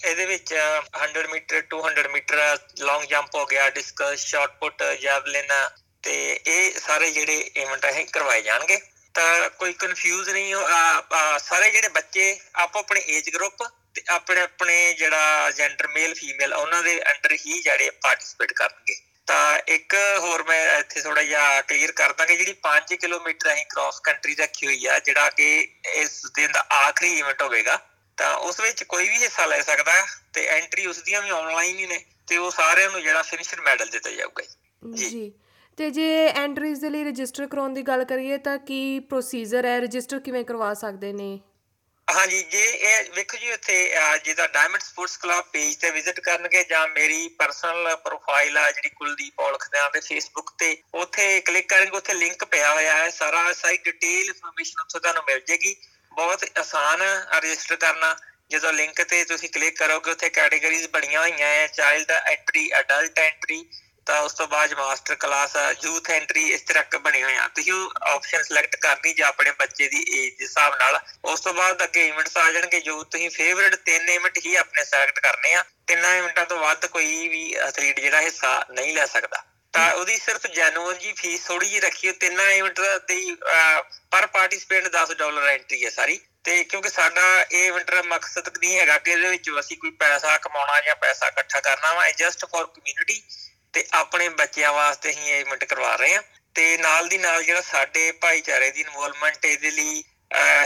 ਇਹਦੇ 0.04 0.26
ਵਿੱਚ 0.26 0.54
100 1.00 1.26
ਮੀਟਰ 1.28 1.62
200 1.74 2.08
ਮੀਟਰ 2.12 2.40
ਲੌਂਗ 2.80 3.04
ਜੰਪ 3.10 3.34
ਹੋ 3.34 3.44
ਗਿਆ 3.46 3.68
ਡਿਸਕਸ 3.70 4.26
ਸ਼ਾਰਟ 4.26 4.58
ਪੁੱਟ 4.60 4.82
ਜੈਵਲਿਨ 5.02 5.52
ਤੇ 6.04 6.40
ਇਹ 6.46 6.80
ਸਾਰੇ 6.80 7.10
ਜਿਹੜੇ 7.10 7.50
ਇਵੈਂਟ 7.56 7.90
ਅਸੀਂ 7.90 8.06
ਕਰਵਾਏ 8.06 8.42
ਜਾਣਗੇ। 8.42 8.80
ਤਾਂ 9.14 9.50
ਕੋਈ 9.50 9.72
ਕਨਫਿਊਜ਼ 9.72 10.30
ਨਹੀਂ 10.30 10.54
ਹੋ- 10.54 10.66
ਆ- 10.66 11.04
ਆ, 11.12 11.38
ਸਾਰੇ 11.38 11.70
ਜਿਹੜੇ 11.70 11.88
ਬੱਚੇ 11.88 12.38
ਆਪੋ 12.54 12.78
ਆਪਣੇ 12.78 13.00
ਏਜ 13.08 13.30
ਗਰੁੱਪ 13.30 13.64
ਤੇ 13.94 14.02
ਆਪਣੇ 14.08 14.40
ਆਪਣੇ 14.40 14.94
ਜਿਹੜਾ 14.94 15.50
ਜੈਂਡਰ 15.50 15.88
ਮੇਲ 15.88 16.14
ਫੀਮੇਲ 16.14 16.54
ਉਹਨਾਂ 16.54 16.82
ਦੇ 16.82 17.02
ਅੰਡਰ 17.02 17.32
ਹੀ 17.32 17.62
ਜਿਹੜੇ 17.62 17.90
ਪਾਰਟਿਸਿਪੇਟ 17.90 18.52
ਕਰਨਗੇ। 18.52 18.96
ਤਾਂ 19.26 19.58
ਇੱਕ 19.68 19.96
ਹੋਰ 20.18 20.42
ਮੈਂ 20.42 20.78
ਇੱਥੇ 20.78 21.00
ਥੋੜਾ 21.00 21.22
ਜਿਹਾ 21.22 21.62
ਕਲੀਅਰ 21.62 21.92
ਕਰਦਾ 21.92 22.24
ਕਿ 22.24 22.36
ਜਿਹੜੀ 22.36 22.52
5 22.52 22.96
ਕਿਲੋਮੀਟਰ 22.96 23.54
ਅਸੀਂ 23.54 23.66
ਕ੍ਰਾਸ 23.66 24.00
ਕੰਟਰੀ 24.00 24.34
ਰੱਖੀ 24.34 24.66
ਹੋਈ 24.66 24.86
ਆ 24.86 24.98
ਜਿਹੜਾ 24.98 25.30
ਕਿ 25.30 25.68
ਇਸ 25.94 26.22
ਦਿਨ 26.34 26.52
ਦਾ 26.52 26.66
ਆਖਰੀ 26.72 27.18
ਇਵੈਂਟ 27.18 27.42
ਹੋਵੇਗਾ 27.42 27.86
ਤਾਂ 28.16 28.36
ਉਸ 28.36 28.60
ਵਿੱਚ 28.60 28.82
ਕੋਈ 28.82 29.08
ਵੀ 29.08 29.16
ਹਿੱਸਾ 29.16 29.46
ਲੈ 29.46 29.62
ਸਕਦਾ 29.62 29.92
ਹੈ 29.92 30.06
ਤੇ 30.32 30.46
ਐਂਟਰੀ 30.46 30.86
ਉਸ 30.86 30.98
ਦੀਆਂ 30.98 31.22
ਵੀ 31.22 31.30
ਆਨਲਾਈਨ 31.30 31.78
ਹੀ 31.78 31.86
ਨੇ 31.86 32.04
ਤੇ 32.26 32.36
ਉਹ 32.36 32.50
ਸਾਰਿਆਂ 32.50 32.90
ਨੂੰ 32.90 33.02
ਜਿਹੜਾ 33.02 33.22
ਫਿਨਿਸ਼ਰ 33.22 33.60
ਮੈਡਲ 33.60 33.88
ਦਿੱਤਾ 33.88 34.10
ਜਾਊਗਾ 34.10 34.42
ਜੀ। 34.94 35.32
ਜੀ। 35.78 35.84
ਜੀ 35.84 35.90
ਤੇ 35.90 35.90
ਜੇ 35.90 36.26
ਐਂਟਰੀਜ਼ 36.26 36.80
ਦੇ 36.80 36.90
ਲਈ 36.90 37.04
ਰਜਿਸਟਰ 37.04 37.46
ਕਰਾਉਣ 37.46 37.74
ਦੀ 37.74 37.82
ਗੱਲ 37.82 38.04
ਕਰੀਏ 38.04 38.38
ਤਾਂ 38.38 38.58
ਕੀ 38.58 39.00
ਪ੍ਰੋਸੀਜਰ 39.00 39.64
ਹੈ? 39.64 39.80
ਰਜਿਸਟਰ 39.80 40.18
ਕਿਵੇਂ 40.18 40.44
ਕਰਵਾ 40.44 40.74
ਸਕਦੇ 40.74 41.12
ਨੇ? 41.12 41.40
ਹਾਂਜੀ, 42.14 42.42
ਜੇ 42.42 42.64
ਇਹ 42.64 43.10
ਵੇਖੋ 43.16 43.38
ਜੀ 43.38 43.52
ਉੱਥੇ 43.52 43.94
ਜਿਹਦਾ 44.24 44.46
ਡਾਇਮੰਡ 44.46 44.82
ਸਪੋਰਟਸ 44.82 45.16
ਕਲੱਬ 45.16 45.44
ਪੇਜ 45.52 45.76
ਤੇ 45.76 45.90
ਵਿਜ਼ਿਟ 45.90 46.20
ਕਰਨਗੇ 46.20 46.64
ਜਾਂ 46.64 46.88
ਮੇਰੀ 46.88 47.28
ਪਰਸਨਲ 47.28 47.96
ਪ੍ਰੋਫਾਈਲ 47.96 48.58
ਆ 48.58 48.70
ਜਿਹੜੀ 48.70 48.88
ਕੁਲਦੀਪ 48.88 49.40
ਔਲਖਦਿਆਂ 49.40 49.90
ਦੇ 49.90 50.00
ਫੇਸਬੁੱਕ 50.00 50.50
ਤੇ, 50.58 50.82
ਉੱਥੇ 50.94 51.40
ਕਲਿੱਕ 51.40 51.68
ਕਰਨਗੇ 51.68 51.96
ਉੱਥੇ 51.96 52.14
ਲਿੰਕ 52.14 52.44
ਪਿਆ 52.44 52.74
ਹੋਇਆ 52.74 52.94
ਹੈ। 52.94 53.10
ਸਾਰਾ 53.10 53.52
ਸਾਰੀ 53.52 53.76
ਡਿਟੇਲ 53.76 54.24
ਇਨਫੋਰਮੇਸ਼ਨ 54.24 54.80
ਉੱਥੇ 54.80 55.00
ਤੁਹਾਨੂੰ 55.00 55.22
ਮਿਲ 55.22 55.40
ਜੇਗੀ। 55.46 55.76
ਬਹੁਤ 56.12 56.44
ਆਸਾਨ 56.58 57.02
ਹੈ 57.02 57.40
ਰਜਿਸਟਰ 57.40 57.76
ਕਰਨਾ। 57.76 58.16
ਜਦੋਂ 58.50 58.72
ਲਿੰਕ 58.72 59.02
ਤੇ 59.02 59.24
ਤੁਸੀਂ 59.24 59.48
ਕਲਿੱਕ 59.48 59.78
ਕਰੋਗੇ, 59.78 60.10
ਉੱਥੇ 60.10 60.28
ਕੈਟਾਗਰੀਜ਼ 60.28 60.88
ਬਣੀਆਂ 60.88 61.20
ਹੋਈਆਂ 61.20 61.48
ਹੈ। 61.48 61.66
ਚਾਈਲਡ 61.66 62.10
ਐਂਟਰੀ 62.10 62.70
ਅਡਲਟ 62.80 63.18
ਐਂਟਰੀ 63.18 63.64
ਤਾਂ 64.06 64.20
ਉਸ 64.20 64.32
ਤੋਂ 64.34 64.46
ਬਾਅਦ 64.48 64.72
ਮਾਸਟਰ 64.78 65.14
ਕਲਾਸ 65.14 65.56
ਯੂਥ 65.84 66.10
ਐਂਟਰੀ 66.10 66.42
ਇਸ 66.52 66.62
ਤਰ੍ਹਾਂ 66.62 66.98
ਬਣੇ 66.98 67.22
ਹੋਏ 67.22 67.36
ਆ। 67.36 67.46
ਤੁਸੀਂ 67.54 67.72
ਉਹ 67.72 67.92
ਆਪਸ਼ਨ 68.08 68.42
ਸਿਲੈਕਟ 68.42 68.76
ਕਰਨੀ 68.76 69.12
ਜਾਂ 69.14 69.28
ਆਪਣੇ 69.28 69.50
ਬੱਚੇ 69.60 69.88
ਦੀ 69.88 70.04
ਏਜ 70.16 70.34
ਦੇ 70.38 70.44
ਹਿਸਾਬ 70.44 70.74
ਨਾਲ। 70.80 70.98
ਉਸ 71.24 71.40
ਤੋਂ 71.40 71.54
ਬਾਅਦ 71.54 71.82
ਅੱਗੇ 71.84 72.06
ਇਵੈਂਟਸ 72.06 72.36
ਆ 72.36 72.50
ਜਾਣਗੇ 72.52 72.80
ਜੋ 72.80 73.02
ਤੁਸੀਂ 73.04 73.30
ਫੇਵਰਿਟ 73.30 73.74
ਤਿੰਨ 73.86 74.08
ਇਵੈਂਟ 74.10 74.38
ਹੀ 74.46 74.54
ਆਪਣੇ 74.56 74.84
ਸਿਲੈਕਟ 74.84 75.20
ਕਰਨੇ 75.20 75.54
ਆ। 75.54 75.64
ਤਿੰਨਾਂ 75.86 76.14
ਇਵੈਂਟਾਂ 76.16 76.44
ਤੋਂ 76.46 76.58
ਵੱਧ 76.58 76.86
ਕੋਈ 76.86 77.28
ਵੀ 77.28 77.52
ਐਥਲੀਟ 77.66 78.00
ਜਿਹੜਾ 78.00 78.20
ਹਿੱਸਾ 78.20 78.64
ਨਹੀਂ 78.70 78.94
ਲੈ 78.96 79.06
ਸਕਦਾ। 79.06 79.42
ਤਾਂ 79.74 79.92
ਉਹਦੀ 79.92 80.16
ਸਿਰਫ 80.18 80.46
ਜੈਨੂਅਨ 80.46 80.98
ਜੀ 80.98 81.12
ਫੀਸ 81.12 81.46
ਥੋੜੀ 81.46 81.68
ਜੀ 81.68 81.80
ਰੱਖੀ 81.80 82.08
ਉਹ 82.08 82.14
ਤਿੰਨਾਂ 82.20 82.50
ਇਵੈਂਟ 82.50 82.80
ਦੀ 83.08 83.36
ਪਰ 84.10 84.26
ਪਾਰਟਿਸਪੇਟ 84.26 84.88
10 84.96 85.14
ਡਾਲਰ 85.14 85.48
ਐਂਟਰੀ 85.48 85.84
ਹੈ 85.84 85.90
ਸਾਰੀ। 85.90 86.20
ਤੇ 86.44 86.62
ਕਿਉਂਕਿ 86.64 86.88
ਸਾਡਾ 86.88 87.22
ਇਹ 87.42 87.66
ਇਵੈਂਟ 87.66 87.90
ਦਾ 87.90 88.02
ਮਕਸਦ 88.06 88.48
ਨਹੀਂ 88.58 88.78
ਹੈਗਾ 88.78 88.98
ਕਿ 88.98 89.10
ਇਹਦੇ 89.10 89.30
ਵਿੱਚ 89.30 89.50
ਅਸੀਂ 89.60 89.76
ਕੋਈ 89.76 89.90
ਪੈਸਾ 90.00 90.36
ਕਮਾਉਣਾ 90.38 90.80
ਜਾਂ 90.80 90.94
ਪੈਸਾ 90.96 91.28
ਇਕੱਠਾ 91.28 91.60
ਕਰਨਾ 91.60 91.92
ਵਾ। 91.94 92.10
ਜਸਟ 92.12 92.44
ਫॉर 92.44 92.66
ਕਮਿਊਨਿਟੀ 92.66 93.22
ਤੇ 93.74 93.84
ਆਪਣੇ 93.92 94.28
ਬੱਚਿਆਂ 94.28 94.72
ਵਾਸਤੇ 94.72 95.10
ਹੀ 95.10 95.30
ਇਹ 95.30 95.40
ਇਵੈਂਟ 95.40 95.64
ਕਰਵਾ 95.64 95.94
ਰਹੇ 95.96 96.14
ਆ 96.14 96.22
ਤੇ 96.54 96.76
ਨਾਲ 96.78 97.08
ਦੀ 97.08 97.18
ਨਾਲ 97.18 97.42
ਜਿਹੜਾ 97.44 97.60
ਸਾਡੇ 97.60 98.10
ਭਾਈਚਾਰੇ 98.12 98.70
ਦੀ 98.70 98.80
ਇਨਵੋਲਵਮੈਂਟ 98.80 99.44
ਇਹਦੇ 99.44 99.70
ਲਈ 99.70 100.02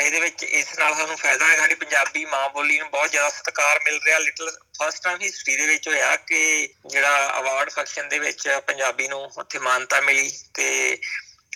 ਇਹਦੇ 0.01 0.21
ਵਿੱਚ 0.21 0.43
ਇਸ 0.43 0.79
ਨਾਲ 0.79 0.95
ਸਾਨੂੰ 0.95 1.17
ਫਾਇਦਾ 1.17 1.47
ਹੈ। 1.47 1.57
ਸਾਡੀ 1.57 1.75
ਪੰਜਾਬੀ 1.75 2.25
ਮਾਂ 2.25 2.49
ਬੋਲੀ 2.49 2.79
ਨੂੰ 2.79 2.91
ਬਹੁਤ 2.91 3.11
ਜ਼ਿਆਦਾ 3.11 3.29
ਸਤਿਕਾਰ 3.29 3.81
ਮਿਲ 3.85 4.01
ਰਿਹਾ। 4.05 4.19
ਲਿਟਲ 4.19 4.51
ਫਸਟ 4.79 5.03
ਟਾਈਮ 5.03 5.19
ਹਿਸਟਰੀ 5.23 5.57
ਦੇ 5.57 5.67
ਵਿੱਚ 5.67 5.89
ਹੋਇਆ 5.89 6.17
ਕਿ 6.17 6.69
ਜਿਹੜਾ 6.87 7.39
ਅਵਾਰਡ 7.39 7.71
ਫੰਕਸ਼ਨ 7.71 8.09
ਦੇ 8.09 8.19
ਵਿੱਚ 8.19 8.49
ਪੰਜਾਬੀ 8.67 9.09
ਨੂੰ 9.09 9.21
ਉੱਥੇ 9.39 9.59
ਮਾਨਤਾ 9.59 10.01
ਮਿਲੀ 10.01 10.31
ਤੇ 10.55 10.99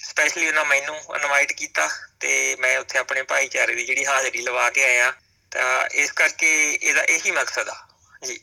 ਸਪੈਸ਼ਲੀ 0.03 0.49
ਉਹਨਾਂ 0.49 0.65
ਮੈਨੂੰ 0.65 0.97
ਇਨਵਾਈਟ 0.97 1.53
ਕੀਤਾ 1.53 1.89
ਤੇ 2.21 2.57
ਮੈਂ 2.61 2.79
ਉੱਥੇ 2.79 2.99
ਆਪਣੇ 2.99 3.23
ਭਾਈਚਾਰੇ 3.23 3.75
ਦੀ 3.75 3.85
ਜਿਹੜੀ 3.87 4.07
ਹਾਜ਼ਰੀ 4.07 4.43
ਲਵਾ 4.43 4.71
ਕੇ 4.71 4.85
ਆਇਆ। 4.85 5.13
ਤਾਂ 5.51 5.89
ਇਸ 5.95 6.13
ਕਰਕੇ 6.13 6.51
ਇਹਦਾ 6.73 7.03
ਇਹੀ 7.05 7.31
ਮਕਸਦ 7.31 7.69
ਆ। 7.69 7.77
ਜੀ। 8.25 8.41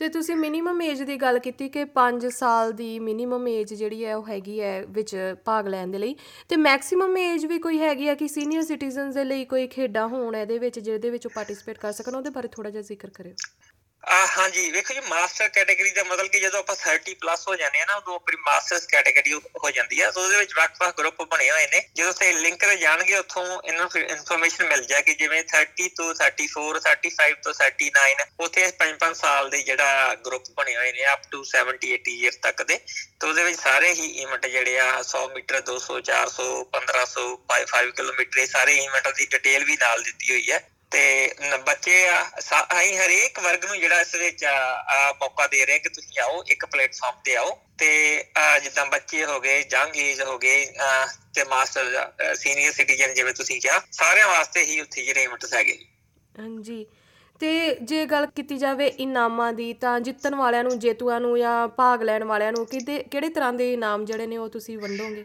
ਤੇ 0.00 0.08
ਤੁਸੀਂ 0.08 0.34
ਮਿਨੀਮਮ 0.36 0.80
ਏਜ 0.82 1.02
ਦੀ 1.02 1.16
ਗੱਲ 1.16 1.38
ਕੀਤੀ 1.38 1.68
ਕਿ 1.68 1.84
5 1.94 2.26
ਸਾਲ 2.30 2.72
ਦੀ 2.72 2.98
ਮਿਨੀਮਮ 2.98 3.48
ਏਜ 3.48 3.72
ਜਿਹੜੀ 3.74 4.04
ਹੈ 4.04 4.14
ਉਹ 4.16 4.28
ਹੈਗੀ 4.28 4.60
ਹੈ 4.60 4.70
ਵਿੱਚ 4.88 5.14
ਭਾਗ 5.44 5.66
ਲੈਣ 5.68 5.90
ਦੇ 5.90 5.98
ਲਈ। 5.98 6.14
ਤੇ 6.48 6.56
ਮੈਕਸਿਮਮ 6.56 7.16
ਏਜ 7.16 7.44
ਵੀ 7.46 7.58
ਕੋਈ 7.58 7.78
ਹੈਗੀ 7.78 8.08
ਆ 8.08 8.14
ਕਿ 8.14 8.28
ਸੀਨੀਅਰ 8.28 8.62
ਸਿਟੀਜ਼ਨਸ 8.62 9.14
ਦੇ 9.14 9.24
ਲਈ 9.24 9.44
ਕੋਈ 9.44 9.66
ਖੇਡਾਂ 9.66 10.06
ਹੋਣ 10.08 10.36
ਇਹਦੇ 10.36 10.58
ਵਿੱਚ, 10.58 10.78
ਜਿਹਦੇ 10.78 11.10
ਵਿੱਚ 11.10 11.26
ਉਹ 11.26 11.30
ਪਾਰਟਿਸਿਪੇਟ 11.34 11.78
ਕਰ 11.78 11.92
ਸਕਣ, 11.92 12.16
ਉਹਦੇ 12.16 12.30
ਬਾਰੇ 12.30 12.48
ਥੋੜਾ 12.48 12.70
ਜਿਹਾ 12.70 12.82
ਜ਼ਿਕਰ 12.82 13.10
ਕਰਿਓ। 13.10 13.34
ਆ, 14.08 14.26
ਹਾਂਜੀ, 14.26 14.70
ਵੇਖੋ 14.70 14.94
ਜੀ 14.94 15.00
ਮਾਸਟਰ 15.00 15.48
ਕੈਟਾਗਰੀ 15.48 15.90
ਦਾ 15.90 16.04
ਮਤਲਬ 16.04 16.26
ਕਿ 16.26 16.40
ਜਦੋਂ 16.40 16.58
ਆਪਾਂ 16.58 16.76
30 16.76 17.14
ਪਲੱਸ 17.14 17.48
ਹੋ 17.48 17.56
ਜਾਂਦੇ 17.56 17.80
ਆ 17.80 17.84
ਨਾ, 17.84 17.94
ਉਦੋਂ 17.94 18.14
ਆਪਣੀ 18.14 18.36
ਮਾਸਟਰਸ 18.36 18.86
ਕੈਟਾਗਰੀ 18.86 19.32
ਹੋ 19.32 19.70
ਜਾਂਦੀ 19.70 20.00
ਆ। 20.00 20.10
ਸੋ 20.10 20.22
ਉਹਦੇ 20.22 20.36
ਵਿੱਚ 20.36 20.54
ਵੱਖ-ਵੱਖ 20.54 20.96
ਗਰੁੱਪ 20.98 21.22
ਬਣੇ 21.22 21.50
ਹੋਏ 21.50 21.66
ਨੇ। 21.66 21.88
ਜਦੋਂ 21.94 22.12
ਤੇ 22.12 22.32
ਲਿੰਕ 22.32 22.64
ਤੇ 22.64 22.76
ਜਾਣਗੇ, 22.76 23.16
ਉੱਥੋਂ 23.16 23.62
ਇਹਨਾਂ 23.62 23.80
ਨੂੰ 23.80 24.02
ਇਨਫੋਰਮੇਸ਼ਨ 24.02 24.64
ਮਿਲ 24.64 24.84
ਜਾਏਗੀ। 24.84 25.14
ਜਿਵੇਂ 25.14 25.44
30 25.44 25.88
ਤੋਂ 25.88 26.14
34 26.14 26.80
35 26.80 27.34
ਤੋਂ 27.42 27.54
39 27.54 28.14
ਉੱਥੇ 28.40 28.72
5-5 28.78 29.14
ਸਾਲ 29.14 29.50
ਦੇ 29.50 29.62
ਜਿਹੜਾ 29.62 30.14
ਗਰੁੱਪ 30.14 30.44
ਬਣੇ 30.56 30.76
ਹੋਏ 30.76 30.92
ਨੇ 30.92 31.12
ਅਪ 31.12 31.22
ਟੂ 31.30 31.44
70 31.44 31.94
80 31.94 32.18
ਇਅਰ 32.24 32.32
ਤੱਕ 32.42 32.62
ਦੇ। 32.62 32.78
ਤੇ 33.20 33.26
ਉਹਦੇ 33.26 33.42
ਵਿੱਚ 33.42 33.60
ਸਾਰੇ 33.60 33.92
ਹੀ 33.92 34.06
ਇਵੈਂਟ 34.22 34.46
ਜਿਹੜੇ 34.46 34.78
ਆ 34.80 35.02
100 35.02 35.28
ਮੀਟਰ 35.28 35.60
200 35.60 36.00
400 36.00 36.64
1500 36.64 37.36
5 37.48 37.90
ਕਿਲੋਮੀਟਰ, 37.90 38.38
ਇਹ 38.38 38.46
ਸਾਰੇ 38.46 38.76
ਇਵੈਂਟ 38.76 39.08
ਦੀ 39.08 39.26
ਡਿਟੇਲ 39.26 39.64
ਵੀ 39.64 39.76
ਨਾਲ 39.80 40.02
ਦਿੱਤੀ 40.02 40.32
ਹੋਈ 40.32 40.50
ਹੈ। 40.50 40.68
ਤੇ 40.92 41.02
ਬੱਚੇ 41.66 42.06
ਆ 42.08 42.22
ਅਸੀਂ 42.38 42.96
ਹਰੇਕ 42.98 43.38
ਵਰਗ 43.40 43.64
ਨੂੰ 43.64 43.78
ਜਿਹੜਾ 43.80 44.00
ਇਸ 44.00 44.14
ਵਿੱਚ, 44.14 44.44
ਆ 44.44 45.12
ਮੌਕਾ 45.20 45.46
ਦੇ 45.46 45.64
ਰਹੇ 45.66 45.78
ਕਿ 45.78 45.88
ਤੁਸੀਂ 45.88 46.20
ਆਓ, 46.22 46.42
ਇੱਕ 46.48 46.64
ਪਲੇਟਫਾਰਮ 46.66 47.20
ਤੇ 47.24 47.36
ਆਓ। 47.36 47.58
ਤੇ 47.78 47.90
ਜਿੱਦਾਂ 48.62 48.86
ਬੱਚੇ 48.86 49.24
ਹੋ 49.24 49.38
ਗਏ 49.40 49.62
ਜੰਗ 49.64 49.96
ਏਜ 49.96 50.20
ਹੋ 50.22 50.38
ਗਏ 50.38 50.64
ਤੇ 51.34 51.44
ਮਾਸਟਰ 51.44 52.34
ਸੀਨੀਅਰ 52.34 52.72
ਸਿਟੀਜ਼ਨ 52.72 53.14
ਜਿਵੇਂ 53.14 53.32
ਤੁਸੀਂ 53.34 53.60
ਕਿਹਾ, 53.60 53.80
ਸਾਰਿਆਂ 53.92 54.28
ਵਾਸਤੇ 54.28 54.64
ਹੀ 54.64 54.80
ਉੱਥੇ 54.80 55.02
ਜਿਹੜੇ 55.02 55.22
ਇਵੈਂਟਸ 55.22 55.54
ਹੈਗੇ 55.54 55.78
ਹਾਂਜੀ। 56.38 56.84
ਤੇ 57.40 57.74
ਜੇ 57.82 58.04
ਗੱਲ 58.06 58.26
ਕੀਤੀ 58.26 58.56
ਜਾਵੇ 58.58 58.86
ਇਨਾਮਾਂ 58.98 59.52
ਦੀ, 59.52 59.72
ਤਾਂ 59.74 59.98
ਜਿੱਤਣ 60.00 60.34
ਵਾਲਿਆਂ 60.34 60.64
ਨੂੰ, 60.64 60.78
ਜੇਤੂਆਂ 60.78 61.20
ਨੂੰ 61.20 61.38
ਜਾਂ 61.38 61.68
ਭਾਗ 61.68 62.02
ਲੈਣ 62.02 62.24
ਵਾਲਿਆਂ 62.24 62.52
ਨੂੰ, 62.52 62.66
ਕਿਤੇ, 62.66 62.98
ਕਿਹੜੇ 63.02 63.28
ਤਰ੍ਹਾਂ 63.28 63.52
ਦੇ 63.52 63.72
ਇਨਾਮ 63.72 64.04
ਜਿਹੜੇ 64.04 64.26
ਨੇ 64.26 64.36
ਉਹ 64.36 64.48
ਤੁਸੀਂ 64.48 64.78
ਵੰਡੋਗੇ? 64.78 65.24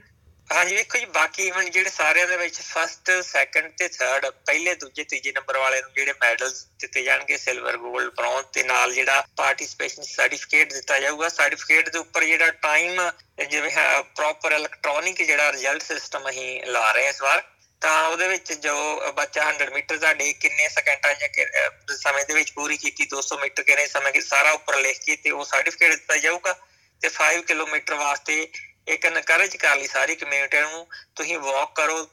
ਹਾਂਜੀ, 0.50 0.76
ਵੇਖੋ 0.76 0.98
ਜੀ, 0.98 1.06
ਬਾਕੀ 1.06 1.46
ਇਵੈਂਟ 1.48 1.70
ਜਿਹੜੇ 1.70 1.90
ਸਾਰਿਆਂ 1.90 2.28
ਦੇ 2.28 2.36
ਵਿੱਚ 2.38 2.60
ਫਸਟ 2.62 3.10
ਸੈਕੰਡ 3.26 3.72
ਤੇ 3.78 3.88
ਥਰਡ 3.88 4.26
ਪਹਿਲੇ, 4.26 4.74
ਦੂਜੇ, 4.74 5.04
ਤੀਜੇ 5.04 5.32
ਨੰਬਰ 5.32 5.58
ਵਾਲੇ 5.58 5.82
ਨੂੰ 5.82 5.92
ਜਿਹੜੇ 5.94 6.14
ਮੈਡਲਸ 6.22 6.64
ਦਿੱਤੇ 6.80 7.02
ਜਾਣਗੇ 7.04 7.38
ਸਿਲਵਰ 7.38 7.76
골ਡ 7.76 8.10
ਬ੍ਰੌਂਜ਼ 8.16 8.46
ਤੇ 8.54 8.64
ਨਾਲ 8.64 8.94
ਜਿਹੜਾ 8.94 9.24
ਪਾਰਟਿਸਪੇਸ਼ਨ 9.38 10.04
ਸਰਟੀਫਿਕੇਟ 10.04 10.74
ਦਿੱਤਾ 10.74 11.00
ਜਾਊਗਾ। 11.00 11.30
ਸਰਟੀਫਿਕੇਟ 11.30 11.90
ਦੇ 11.90 12.00
ਉੱਪਰ 12.00 12.24
ਜਿਹੜਾ 12.24 12.52
ਟਾਈਮ 12.62 13.02
ਜਿਵੇਂ 13.50 13.72
ਪ੍ਰੋਪਰ 14.16 14.52
ਇਲੈਕਟ੍ਰੋਨਿਕ 14.52 15.22
ਜਿਹੜਾ 15.22 15.52
ਰਿਜ਼ਲਟ 15.52 15.82
ਸਿਸਟਮ 15.82 16.30
ਅਸੀਂ 16.30 16.62
ਲਾ 16.66 16.92
ਰਹੇ 16.92 17.10
ਇਸ 17.10 17.22
ਵਾਰ, 17.22 17.44
ਤਾਂ 17.82 18.08
ਉਹਦੇ 18.10 18.28
ਵਿੱਚ 18.28 18.54
ਜੋ 18.54 18.76
ਬੱਚਾ 19.18 19.50
100 19.50 19.72
ਮੀਟਰ 19.74 19.98
ਦਾ 19.98 20.14
ਡੇ 20.14 20.32
ਕਿੰਨੇ 20.34 20.70
ਸਕਿੰਟਾਂ 20.70 21.14
ਜਾਂ 21.14 21.98
ਸਮੇਂ 21.98 22.26
ਦੇ 22.26 22.34
ਵਿੱਚ 22.34 22.52
ਪੂਰੀ 22.52 22.78
ਕੀਤੀ 22.78 23.08
200 23.16 23.40
ਮੀਟਰ 23.42 23.64
ਕਿੰਨੇ 23.64 23.88
ਸਮੇਂ 23.88 24.12
ਕਿ 24.12 24.22
ਸਾਰਾ 24.22 24.52
ਉੱਪਰ 24.52 24.78
ਲਿਖ 24.78 25.00
ਕੇ 25.06 25.16
ਤੇ 25.16 25.32
ਉਹ 25.32 25.46
ਸਰਟੀਫਿਕੇਟ 25.46 25.92
ਦਿੱਤਾ 25.92 26.18
ਜਾਊਗਾ। 26.18 26.56
ਤੇ 27.02 27.10
5 27.10 27.42
ਕਿਲੋਮੀਟਰ 27.42 27.94
ਵਾਸਤੇ 27.94 28.48
ਇੱਕ 28.88 29.06
ਨਕਰਜ 29.06 29.56
ਕਰ 29.58 29.76
ਲਈ 29.76 29.88
ਸਾਰੀ 29.88 30.16
ਕਮਿਊਨਿਟੀ 30.16 30.62
ਨੂੰ, 30.62 30.88
ਤੁਸੀਂ 31.16 31.40
ਵਾਕ 31.40 31.76
ਕਰੋ 31.76 32.08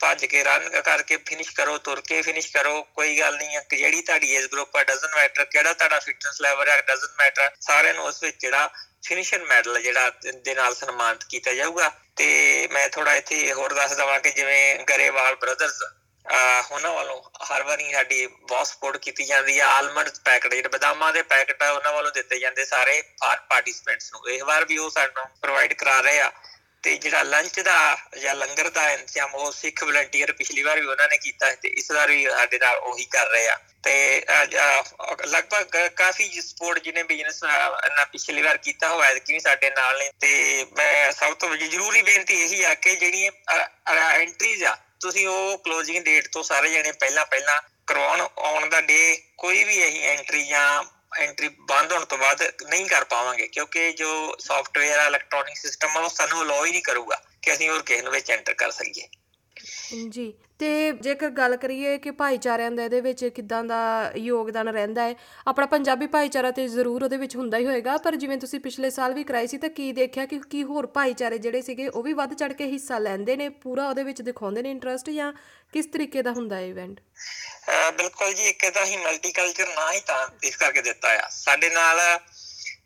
ਭੱਜ 0.00 0.24
ਕੇ 0.24 0.42
ਰਨ 0.44 0.68
ਕਰਕੇ 0.80 1.16
ਫਿਨਿਸ਼ 1.16 1.50
ਕਰੋ, 1.54 1.76
ਤੁਰ 1.78 2.00
ਕੇ 2.00 2.20
ਫਿਨਿਸ਼ 2.22 2.50
ਕਰੋ, 2.52 2.82
ਕੋਈ 2.82 3.18
ਗੱਲ 3.18 3.36
ਨਹੀਂ 3.36 3.56
ਹੈ 3.56 3.64
ਜਿਹੜੀ 3.70 4.02
ਤੁਹਾਡੀ 4.02 4.30
ਏਜ 4.30 4.46
ਗਰੁੱਪ 4.46 4.76
ਆ 4.76 4.82
ਡਸਨਟ 4.84 5.14
ਮੈਟਰ 5.16 5.44
ਕਿਹੜਾ 5.44 5.72
ਤੁਹਾਡਾ 5.72 5.98
ਫਿਟਨੈਸ 5.98 6.40
ਲੈਵਲ 6.40 6.68
ਹੈ 6.68 6.80
ਡਸਨਟ 6.80 7.18
ਮੈਟਰ 7.18 7.50
ਸਾਰਿਆਂ 7.60 7.94
ਨੂੰ 7.94 8.04
ਉਸ 8.04 8.22
ਵਿੱਚ 8.22 8.36
ਜਿਹੜਾ 8.40 8.70
ਫਿਨਿਸ਼ਰ 9.06 9.44
ਮੈਡਲ 9.44 9.80
ਜਿਹੜਾ 9.82 10.10
ਦੇ 10.44 10.54
ਨਾਲ 10.54 10.74
ਸਨਮਾਨਿਤ 10.74 11.24
ਕੀਤਾ 11.24 11.52
ਜਾਊਗਾ। 11.52 11.90
ਤੇ 12.16 12.68
ਮੈਂ 12.72 12.88
ਥੋੜਾ 12.88 13.14
ਇੱਥੇ 13.14 13.52
ਹੋਰ 13.52 13.72
ਦੱਸ 13.74 13.92
ਦਵਾਂ 13.92 14.20
ਕਿ 14.20 14.30
ਜਿਵੇਂ 14.30 14.78
ਗਰੇਵਾਲ 14.88 15.34
ਬ੍ਰਦਰਸ 15.36 15.82
ਉਹਨਾਂ 16.26 16.92
ਵੱਲੋਂ 16.92 17.20
ਹਰ 17.44 17.62
ਵਾਰੀ 17.62 17.92
ਸਾਡੀ 17.92 18.26
ਬਹੁਤ 18.26 18.66
ਸਪੋਰਟ 18.66 18.96
ਕੀਤੀ 18.96 19.24
ਜਾਂਦੀ 19.24 19.58
ਹੈ 19.60 19.64
ਆਲਮੰਡ 19.66 20.08
ਪੈਕਟ 20.24 20.54
ਜਿਹੜੇ 20.54 20.68
ਬਦਾਮਾਂ 20.68 21.12
ਦੇ 21.12 21.22
ਪੈਕਟ 21.22 21.62
ਉਹਨਾਂ 21.62 21.92
ਵੱਲੋਂ 21.92 22.12
ਦਿੱਤੇ 22.12 22.38
ਜਾਂਦੇ 22.38 22.64
ਸਾਰੇ 22.64 23.02
ਪਾਰਟਿਸਪੈਂਟਸ 23.48 24.10
ਨੂੰ। 24.12 24.28
ਇਸ 24.30 24.42
ਵਾਰ 24.42 24.64
ਵੀ 24.64 24.78
ਉਹ 24.78 24.90
ਸਾਨੂੰ 24.90 25.26
ਪ੍ਰੋਵਾਈਡ 25.42 25.72
ਕਰਾ 25.72 26.00
ਰਹੇ 26.00 26.20
ਆ 26.20 26.30
ਤੇ 26.82 26.96
ਜਿਹੜਾ 26.96 27.22
ਲੰਚ 27.22 27.60
ਦਾ 27.60 27.76
ਜਾਂ 28.20 28.34
ਲੰਗਰ 28.34 28.68
ਦਾ 28.70 28.90
ਇੰਤਜ਼ਾਮ 28.90 29.34
ਉਹ 29.34 29.52
ਸਿੱਖ 29.52 29.82
ਵਲੰਟੀਅਰ 29.84 30.32
ਪਿਛਲੀ 30.32 30.62
ਵਾਰ 30.62 30.80
ਵੀ 30.80 30.86
ਉਹਨਾਂ 30.86 31.08
ਨੇ 31.08 31.16
ਕੀਤਾ 31.18 31.54
ਤੇ 31.54 31.68
ਇਸ 31.68 31.90
ਵਾਰ 31.90 32.08
ਵੀ 32.08 32.24
ਸਾਡੇ 32.30 32.58
ਨਾਲ 32.58 32.76
ਉਹੀ 32.76 33.04
ਕਰ 33.04 33.26
ਰਹੇ 33.26 33.48
ਆ। 33.48 33.56
ਤੇ 33.82 34.24
ਲਗਭਗ 35.26 35.76
ਕਾਫੀ 35.96 36.40
ਸਪੋਰਟ 36.40 36.78
ਜਿਹਨੇ 36.78 37.02
ਬਿਜ਼ਨਸ 37.02 37.42
ਨਾ 37.96 38.04
ਪਿਛਲੀ 38.04 38.42
ਵਾਰ 38.42 38.56
ਕੀਤਾ 38.56 38.88
ਹੋਇਆ 38.88 39.14
ਕਿ 39.14 39.40
ਸਾਡੇ 39.40 39.70
ਨਾਲ 39.70 39.98
ਨੇ। 39.98 40.10
ਤੇ 40.20 40.66
ਮੈਂ 40.76 41.12
ਸਭ 41.12 41.34
ਤੋਂ 41.34 41.56
ਜ਼ਰੂਰੀ 41.56 42.02
ਬੇਨਤੀ 42.02 42.42
ਇਹੀ 42.42 42.62
ਆ 42.64 42.74
ਕਿ 42.74 42.96
ਜਿਹੜੀਆਂ 42.96 43.30
ਐਂਟਰੀਜ਼ 43.94 44.64
ਆ 44.64 44.76
ਤੁਸੀਂ 45.04 45.26
ਉਹ 45.28 45.58
ਕਲੋਜ਼ਿੰਗ 45.58 46.04
ਡੇਟ 46.04 46.28
ਤੋਂ 46.32 46.42
ਸਾਰੇ 46.42 46.70
ਜਣੇ 46.70 46.92
ਪਹਿਲਾਂ 46.92 47.24
ਪਹਿਲਾਂ 47.26 47.60
ਕਰਵਾਉਣ, 47.86 48.20
ਆਉਣ 48.20 48.68
ਦਾ 48.68 48.80
ਡੇ 48.80 49.22
ਕੋਈ 49.38 49.64
ਵੀ 49.64 49.86
ਅਸੀਂ 49.88 50.02
ਐਂਟਰੀ 50.02 50.44
ਜਾਂ 50.46 50.84
ਐਂਟਰੀ 51.18 51.48
ਬੰਦ 51.48 51.92
ਹੋਣ 51.92 52.04
ਤੋਂ 52.04 52.18
ਬਾਅਦ 52.18 52.42
ਨਹੀਂ 52.68 52.86
ਕਰ 52.86 53.04
ਪਾਵਾਂਗੇ, 53.04 53.46
ਕਿਉਂਕਿ 53.48 53.92
ਜੋ 53.92 54.36
ਸੌਫਟਵੇਅਰ 54.40 54.98
ਆ 54.98 55.06
ਇਲੈਕਟ੍ਰੋਨਿਕ 55.06 55.56
ਸਿਸਟਮ 55.56 55.96
ਆ, 55.96 56.00
ਉਹ 56.00 56.08
ਸਾਨੂੰ 56.08 56.42
ਅਲਾਉ 56.42 56.64
ਹੀ 56.64 56.70
ਨਹੀਂ 56.70 56.82
ਕਰੂਗਾ 56.82 57.22
ਕਿ 57.42 57.52
ਅਸੀਂ 57.52 57.68
ਹੋਰ 57.70 57.82
ਕਿਸੇ 57.82 58.02
ਨੂੰ 58.02 58.12
ਵਿੱਚ 58.12 58.30
ਐਂਟਰ 58.30 58.54
ਕਰ 58.54 58.70
ਸਕੀਏ। 58.70 59.08
ਜੀ, 59.94 60.32
ਤੇ 60.58 60.92
ਜੇਕਰ 61.02 61.30
ਗੱਲ 61.30 61.56
ਕਰੀਏ 61.56 61.96
ਕਿ 61.98 62.10
ਭਾਈਚਾਰਿਆਂ 62.12 62.70
ਦਾ 62.70 62.84
ਇਹਦੇ 62.84 63.00
ਵਿੱਚ 63.00 63.24
ਕਿੱਦਾਂ 63.26 63.62
ਦਾ 63.64 63.78
ਯੋਗਦਾਨ 64.16 64.68
ਰਹਿੰਦਾ 64.68 65.02
ਹੈ, 65.02 65.14
ਆਪਣਾ 65.46 65.66
ਪੰਜਾਬੀ 65.66 66.06
ਭਾਈਚਾਰਾ 66.06 66.50
ਤੇ 66.50 66.66
ਜ਼ਰੂਰ 66.68 67.02
ਉਹਦੇ 67.04 67.16
ਵਿੱਚ 67.16 67.36
ਹੁੰਦਾ 67.36 67.58
ਹੀ 67.58 67.66
ਹੋਏਗਾ, 67.66 67.96
ਪਰ 67.96 68.16
ਜਿਵੇਂ 68.16 68.38
ਤੁਸੀਂ 68.38 68.60
ਪਿਛਲੇ 68.60 68.90
ਸਾਲ 68.90 69.14
ਵੀ 69.14 69.24
ਕਰਾਈ 69.24 69.46
ਸੀ 69.46 69.58
ਤਾਂ 69.58 69.68
ਕੀ 69.70 69.90
ਦੇਖਿਆ 69.92 70.26
ਕਿ 70.26 70.40
ਕੀ 70.50 70.62
ਹੋਰ 70.64 70.86
ਭਾਈਚਾਰੇ 70.94 71.38
ਜਿਹੜੇ 71.38 71.62
ਸੀਗੇ 71.62 71.88
ਉਹ 71.88 72.02
ਵੀ 72.02 72.12
ਵੱਧ 72.12 72.34
ਚੜ 72.34 72.52
ਕੇ 72.52 72.66
ਹਿੱਸਾ 72.66 72.98
ਲੈਂਦੇ 72.98 73.36
ਨੇ, 73.36 73.48
ਪੂਰਾ 73.48 73.88
ਉਹਦੇ 73.88 74.02
ਵਿੱਚ 74.02 74.22
ਦਿਖਾਉਂਦੇ 74.22 74.62
ਨੇ 74.62 74.70
ਇੰਟਰਸਟ 74.70 75.10
ਜਾਂ 75.10 75.32
ਕਿਸ 75.72 75.86
ਤਰੀਕੇ 75.86 76.22
ਦਾ 76.22 76.32
ਹੁੰਦਾ 76.32 76.56
ਹੈ 76.56 76.66
ਇਵੈਂਟ 76.66 77.00
ਬਿਲਕੁਲ 77.96 78.32
ਜੀ, 78.32 78.42
ਇੱਕ 78.44 78.70
ਤਾਂ 78.70 78.84
ਹੀ 78.86 78.96
ਮਲਟੀਕਲਚਰ 78.96 79.68
ਨਾ 79.68 79.90
ਹੀ 79.92 80.00
ਤਾਂ 80.06 80.26
ਇਸ 80.44 80.56
ਕਰਕੇ 80.56 80.82
ਦਿੱਤਾ 80.82 81.08
ਆ। 81.16 81.28
ਸਾਡੇ 81.30 81.70
ਨਾਲ 81.70 82.00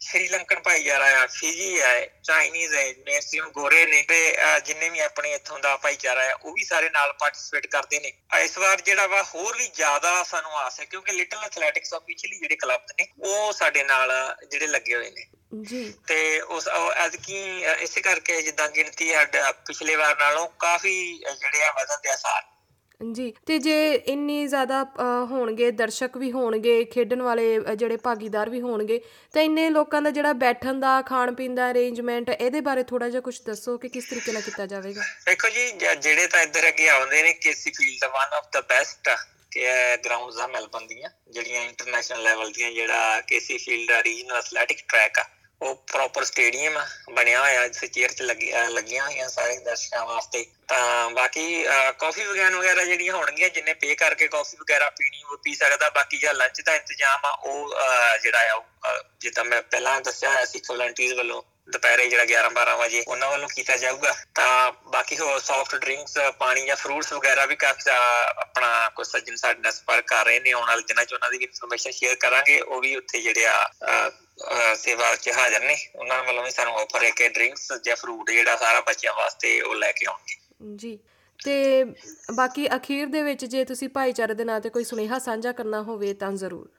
ਸ਼੍ਰੀਲੰਕਨ 0.01 0.61
ਭਾਈਚਾਰਾ 0.61 1.07
ਆ 1.23 1.27
ਫਿਜੀ 1.27 1.81
ਹੈ 1.81 2.07
ਚਾਈਨੀਜ਼ 2.25 2.75
ਹੈ 2.75 2.85
ਮੈਕਸਿਮਮ 3.07 3.51
ਗੋਰੇ 3.51 3.87
ਨੇ 3.87 4.03
ਤੇ 4.03 4.37
ਜਿੰਨੇ 4.65 4.89
ਵੀ 4.89 4.99
ਆਪਣੇ 4.99 5.33
ਇੱਥੋਂ 5.33 5.59
ਦਾ 5.59 5.77
ਭਾਈਚਾਰਾ 5.77 6.29
ਆ 6.31 6.35
ਉਹ 6.35 6.53
ਵੀ 6.55 6.65
ਸਾਰੇ 6.65 6.91
ਨਾਲ 6.91 7.13
ਪਾਰਟਿਸਿਪੇਟ 7.13 7.67
ਕਰਦੇ 7.67 8.01
ਨੇ। 8.01 8.13
ਇਸ 8.43 8.59
ਵਾਰ 8.59 8.81
ਜਿਹੜਾ 8.81 9.07
ਵਾ 9.07 9.23
ਹੋਰ 9.23 9.57
ਵੀ 9.57 9.69
ਜ਼ਿਆਦਾ 9.69 10.23
ਸਾਨੂੰ 10.23 10.59
ਆਸ 10.59 10.81
ਹੈ 10.81 10.85
ਕਿਉਂਕਿ 10.85 11.13
ਲਿਟਲ 11.13 11.39
ਐਥਲੈਟਿਕਸ 11.39 11.95
ਆਫੀਸ਼ੀਅਲੀ 11.95 12.39
ਜਿਹੜੇ 12.39 12.57
ਕਲੱਬ 12.57 12.81
ਨੇ 12.99 13.07
ਉਹ 13.21 13.53
ਸਾਡੇ 13.53 13.85
ਨਾਲ 13.85 14.13
ਜਿਹੜੇ 14.51 14.67
ਲੱਗੇ 14.67 14.95
ਹੋਏ 14.95 15.11
ਨੇ। 15.11 15.27
ਜੀ। 15.65 15.95
ਤੇ 16.07 16.41
ਉਸ 16.41 16.69
ਅੱਜ 17.05 17.17
ਕੀ 17.17 17.63
ਇਸੇ 17.79 18.01
ਕਰਕੇ 18.01 18.41
ਜਿੱਦਾਂ 18.43 18.69
ਗਿਣਤੀ 18.69 19.13
ਹੈ 19.15 19.25
ਪਿਛਲੇ 19.53 19.97
ਵਾਰ 19.97 20.17
ਨਾਲੋਂ 20.19 20.49
ਕਾਫੀ 20.59 21.19
ਜਿਹੜੇ 21.19 21.63
ਆ 21.63 21.73
ਵਧਣ 21.73 21.97
ਦੇ 22.03 22.11
ਆਸਾਰ 22.11 22.43
ਜੀ 23.01 23.33
ਤੇ 23.47 23.59
ਜੇ 23.59 23.75
ਇੰਨੀ 23.95 24.47
ਜ਼ਿਆਦਾ 24.47 24.83
ਅ, 24.83 25.25
ਹੋਣਗੇ 25.31 25.71
ਦਰਸ਼ਕ 25.71 26.17
ਵੀ 26.17 26.31
ਹੋਣਗੇ 26.33 26.85
ਖੇਡਣ 26.85 27.23
ਵਾਲੇ 27.23 27.59
ਅ, 27.59 27.75
ਜਿਹੜੇ 27.75 27.97
ਭਾਗੀਦਾਰ 27.97 28.51
ਵੀ 28.51 28.61
ਹੋਣਗੇ 28.61 29.01
ਤਾਂ 29.35 29.43
ਇੰਨੇ 29.43 29.69
ਲੋਕਾਂ 29.71 30.01
ਦਾ 30.03 30.11
ਜਿਹੜਾ 30.11 30.33
ਬੈਠਣ 30.33 30.81
ਦਾ 30.81 31.01
ਖਾਣ 31.03 31.35
ਪੀਣ 31.35 31.55
ਦਾ 31.55 31.71
ਅਰੇਂਜਮੈਂਟ 31.71 32.31
ਇਹਦੇ 32.31 32.61
ਬਾਰੇ 32.61 32.83
ਥੋੜਾ 32.83 33.09
ਜਿਹਾ 33.09 33.21
ਕੁਝ 33.21 33.41
ਦੱਸੋ 33.43 33.77
ਕਿ 33.79 33.89
ਕਿਸ 33.89 34.05
ਤਰੀਕੇ 34.05 34.33
ਨਾਲ 34.33 34.43
ਕੀਤਾ 34.43 34.67
ਜਾਵੇਗਾ? 34.67 35.03
ਦੇਖੋ 35.27 35.49
ਜੀ 35.49 35.71
ਜ- 35.71 35.95
ਜਿਹੜੇ 36.01 36.27
ਤਾਂ 36.27 36.43
ਇੱਧਰ 36.43 36.69
ਅੱਗੇ 36.69 36.89
ਆਉਂਦੇ 36.89 37.23
ਨੇ 37.23 37.33
ਕੇਸੀ 37.33 37.71
field 37.71 38.05
one 38.05 38.35
of 38.35 38.49
the 38.53 38.61
best 38.61 39.09
ਕਿ 39.53 39.67
ਗਰਾਊਂਡਸ 40.05 40.39
ਆ 40.39 40.47
ਮੈਲਬਨ 40.47 40.87
ਦੀਆਂ 40.87 41.11
ਜਿਹੜੀਆਂ 41.31 41.63
ਇੰਟਰਨੈਸ਼ਨਲ 41.63 42.23
ਲੈਵਲ 42.23 42.51
ਦੀਆਂ 42.53 42.71
ਜਿਹੜਾ 42.73 43.21
ਕੇਸੀ 43.21 43.59
ਫੀਲਡ 43.59 43.91
ਆ 43.91 44.03
ਰੀਜਨਲ 44.03 44.37
ਐਥਲੈਟਿਕ 44.37 44.79
ਟਰੈਕ 44.89 45.19
ਆ। 45.19 45.25
ਉਹ 45.63 45.85
ਪ੍ਰੋਪਰ 45.93 46.25
ਸਟੇਡੀਅਮ 46.25 46.77
ਆ 46.77 46.87
ਬਣਿਆ 47.11 47.41
ਹੋਇਆ 47.41 47.69
ਜਿੱਥੇ 47.69 47.87
ਚੇਅਰ 47.87 48.13
ਚ 48.13 48.23
ਲੱਗੀ- 48.23 48.55
ਅਹ 48.55 48.69
ਲੱਗੀਆਂ 48.69 49.05
ਹੋਈਆਂ 49.05 49.29
ਸਾਰੇ 49.29 49.59
ਦਰਸ਼ਕਾਂ 49.59 50.07
ਵਾਸਤੇ। 50.07 50.47
ਤਾਂ 50.69 51.11
ਬਾਕੀ 51.11 51.65
ਕਾਫੀ 51.99 52.25
ਵਗੈਰਾ 52.25 52.59
ਵਗੈਰਾ 52.59 52.85
ਜਿਹੜੀਆਂ 52.85 53.15
ਹੋਣਗੀਆਂ 53.15 53.49
ਜਿੰਨੇ 53.49 53.75
ਪੇ 53.75 53.95
ਕਰਕੇ 53.95 54.29
ਕਾਫੀ 54.29 54.57
ਵਗੈਰਾ 54.57 54.91
ਪੀਣੀ 54.91 55.23
ਉਹ 55.23 55.39
ਪੀ 55.39 55.55
ਸਕਦਾ। 55.55 55.91
ਬਾਕੀ 55.91 56.19
ਜਿਹੜਾ 56.19 56.33
ਲੰਚ 56.33 56.61
ਦਾ 56.61 56.75
ਇੰਤਜ਼ਾਮ 56.75 57.21
ਆ 57.25 57.31
ਉਹ 57.31 57.75
ਅਹ, 57.75 58.19
ਜਿਹੜਾ 58.19 58.51
ਆ 58.51 58.55
ਉਹ, 58.55 58.63
ਅਹ, 58.63 59.05
ਜਿੱਦਾਂ 59.21 59.45
ਮੈਂ 59.45 59.63
ਪਹਿਲਾਂ 59.63 60.01
ਦੱਸਿਆ 60.01 60.31
ਹੋਇਆ 60.31 60.45
ਸੀ 60.45 60.61
ਵਲੰਟੀਅਰਸ 60.71 61.17
ਵੱਲੋਂ 61.19 61.43
ਦੁਪਹਿਰੇ 61.73 62.09
ਜਿਹੜਾ 62.09 62.25
11 62.25 62.51
12 62.51 62.77
ਵਜੇ 62.77 63.05
ਉਹਨਾਂ 63.09 63.31
ਵੱਲੋਂ 63.31 63.49
ਕੀਤਾ 63.55 63.77
ਜਾਊਗਾ। 63.77 64.15
ਤਾਂ 64.35 64.73
ਬਾਕੀ 64.73 65.19
ਹੋਰ 65.19 65.39
ਸੌਫਟ 65.41 65.77
ਡਰਿੰਕਸ 65.77 66.19
ਪਾਣੀ 66.39 66.67
ਜਾਂ 66.67 66.77
ਫਰੂਟਸ 66.77 67.13
ਵਗੈਰਾ 67.13 67.47
ਵੀ 67.47 67.57
ਕਾਫੀ 67.57 67.91
ਅਹ, 67.91 68.41
ਆਪਣਾ 68.41 68.89
ਕੋਈ 68.89 69.05
ਸੱਜਣ 69.05 69.35
ਸਾਡੇ 69.35 69.61
ਨਾਲ 69.61 69.73
ਸੰਪਰਕ 69.73 70.05
ਕਰ 70.07 70.25
ਰਹੇ 70.25 70.41
ਨੇ। 70.41 70.51
ਆਉਣ 70.51 70.67
ਵਾਲੇ 70.67 70.83
ਦਿਨਾਂ 70.83 71.05
'ਚ 71.05 71.15
ਉਹਨਾਂ 71.15 71.31
ਦੀ 71.31 71.39
ਵੀ 71.39 71.45
ਇਨਫੋਰਮੇਸ਼ਨ 71.45 71.91
ਸ਼ੇਅਰ 71.91 72.15
ਕਰਾਂਗੇ। 72.15 72.61
ਉਹ 72.61 72.81
ਵੀ 72.81 72.97
ਉੱਥੇ 72.97 73.21
ਜਿਹੜੇ 73.21 73.47
ਆ 73.47 73.67
ਅਹ, 73.67 74.11
ਅਹ, 74.11 74.75
ਸੇਵਾ 74.75 75.17
'ਚ 75.17 75.31
ਹਾਜ਼ਰ 75.37 75.61
ਨੇ। 75.61 75.89
ਉਹਨਾਂ 75.95 76.25
ਵੱਲੋਂ 76.25 76.45
ਵੀ 76.45 76.51
ਸਾਨੂੰ 76.51 76.75
ਆਫਰ 76.79 77.05
ਹੈ 77.05 77.11
ਕਿ 77.11 77.29
ਡਰਿੰਕਸ 77.29 77.73
ਜਾਂ 77.85 77.97
ਫਰੂਟ 77.97 78.31
ਜਿਹੜਾ 78.31 78.57
ਸਾਰਾ 78.57 78.81
ਬੱਚਿਆਂ 78.81 79.15
ਵਾਸਤੇ 79.15 79.61
ਉਹ 79.61 79.75
ਲੈ 79.75 79.93
ਕੇ 79.93 80.07
ਆਉਣਗੇ। 80.09 80.37
ਜੀ। 80.77 80.99
ਤੇ 81.45 81.85
ਬਾਕੀ 82.35 82.77
ਅਖੀਰ 82.77 83.07
ਦੇ 83.07 83.23
ਵਿੱਚ 83.23 83.45
ਜੇ 83.45 83.65
ਤੁਸੀਂ 83.65 83.89
ਭਾਈਚਾਰੇ 83.89 84.35
ਦੇ 84.35 84.45
ਨਾਂ 84.45 84.61
ਤੇ 84.61 84.69
ਕੋਈ 84.71 84.85
ਸੁਨੇਹਾ 84.85 85.19
ਸਾਂਝਾ 85.19 85.53
ਕਰਨਾ 85.53 85.83
ਹੋਵੇ 85.83 86.15
ਤਾਂ 86.15 86.33
ਜ਼ਰੂਰ। 86.33 86.69
ਅਹ 86.69 86.78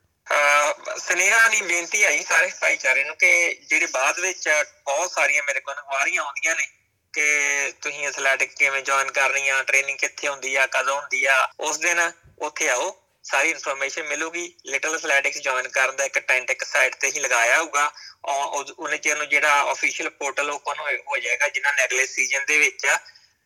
ਸੁਨੇਹਾ 0.98 1.48
ਨਹੀਂ 1.48 1.64
ਬੇਨਤੀ 1.64 2.04
ਆਈ 2.04 2.24
ਸਾਰੇ 2.24 2.52
ਭਾਈਚਾਰੇ 2.62 3.04
ਨੂੰ 3.04 3.16
ਕਿ 3.16 3.60
ਜਿਹੜੇ 3.70 3.86
ਬਾਅਦ 3.86 4.20
ਵਿੱਚ 4.20 4.50
ਬਹੁਤ 4.86 5.12
ਸਾਰੀਆਂ 5.12 5.44
ਮੇਰੇ 5.44 5.60
ਕੋਲ 5.60 5.74
ਅਖਬਾਰੀਆਂ 5.74 6.24
ਆਉਂਦੀਆਂ 6.24 6.56
ਨੇ 6.56 6.68
ਕਿ 7.14 7.74
ਤੁਸੀਂ 7.82 8.08
ਐਥਲੈਟਿਕ 8.08 8.54
ਕਿਵੇਂ 8.54 8.82
ਜੁਆਇਨ 8.82 9.12
ਕਰਨੀ 9.12 9.50
ਆ 9.50 9.64
ਟ੍ਰੇਨਿੰਗ 9.64 9.98
ਕਿੱਥੇ 9.98 10.28
ਹੁੰਦੀ 10.28 10.56
ਆ, 10.56 10.66
ਕਦੋਂ 10.66 10.96
ਹੁੰਦੀ 11.02 11.26
ਆ, 11.26 11.48
ਉਸ 11.60 11.78
ਦਿਨ 11.78 12.12
ਉੱਥੇ 12.40 12.70
ਆਓ, 12.70 12.96
ਸਾਰੀ 13.24 13.50
ਇਨਫੋਰਮੇਸ਼ਨ 13.50 14.04
ਮਿਲੂਗੀ। 14.04 14.54
ਲਿਟਲ 14.66 14.96
ਐਥਲੈਟਿਕਸ 14.96 15.40
ਜੁਆਇਨ 15.40 15.68
ਕਰਨ 15.68 15.96
ਦਾ 15.96 16.06
ਇੱਕ 16.06 16.20
ਟੈਂਟ 16.20 16.52
ਇੱਕ 16.52 16.64
ਸਾਈਟ 16.64 16.96
ਤੇ 16.96 17.08
ਹੀ 17.08 17.20
ਲਗਾਇਆ 17.20 17.58
ਹੋਊਗਾ। 17.58 17.92
ਔਰ 18.26 18.66
ਉਹਨੇ 18.80 18.98
ਚਿਰ 18.98 19.18
ਨੂੰ 19.18 19.30
ਜਿਹੜਾ 19.30 19.72
ਅਫੀਸ਼ੀਅਲ 19.72 20.10
ਪੋਰਟਲ 20.10 20.50
ਓਪਨ 20.52 20.80
ਹੋ 20.80 21.18
ਜਾਏਗਾ, 21.18 21.48
ਜਿਨ੍ਹਾਂ 21.48 21.74
ਨੇ 21.74 21.86
ਅਗਲੇ 21.86 22.06
ਸੀਜ਼ਨ 22.08 22.46
ਦੇ 22.48 22.58
ਵਿੱਚ 22.58 22.88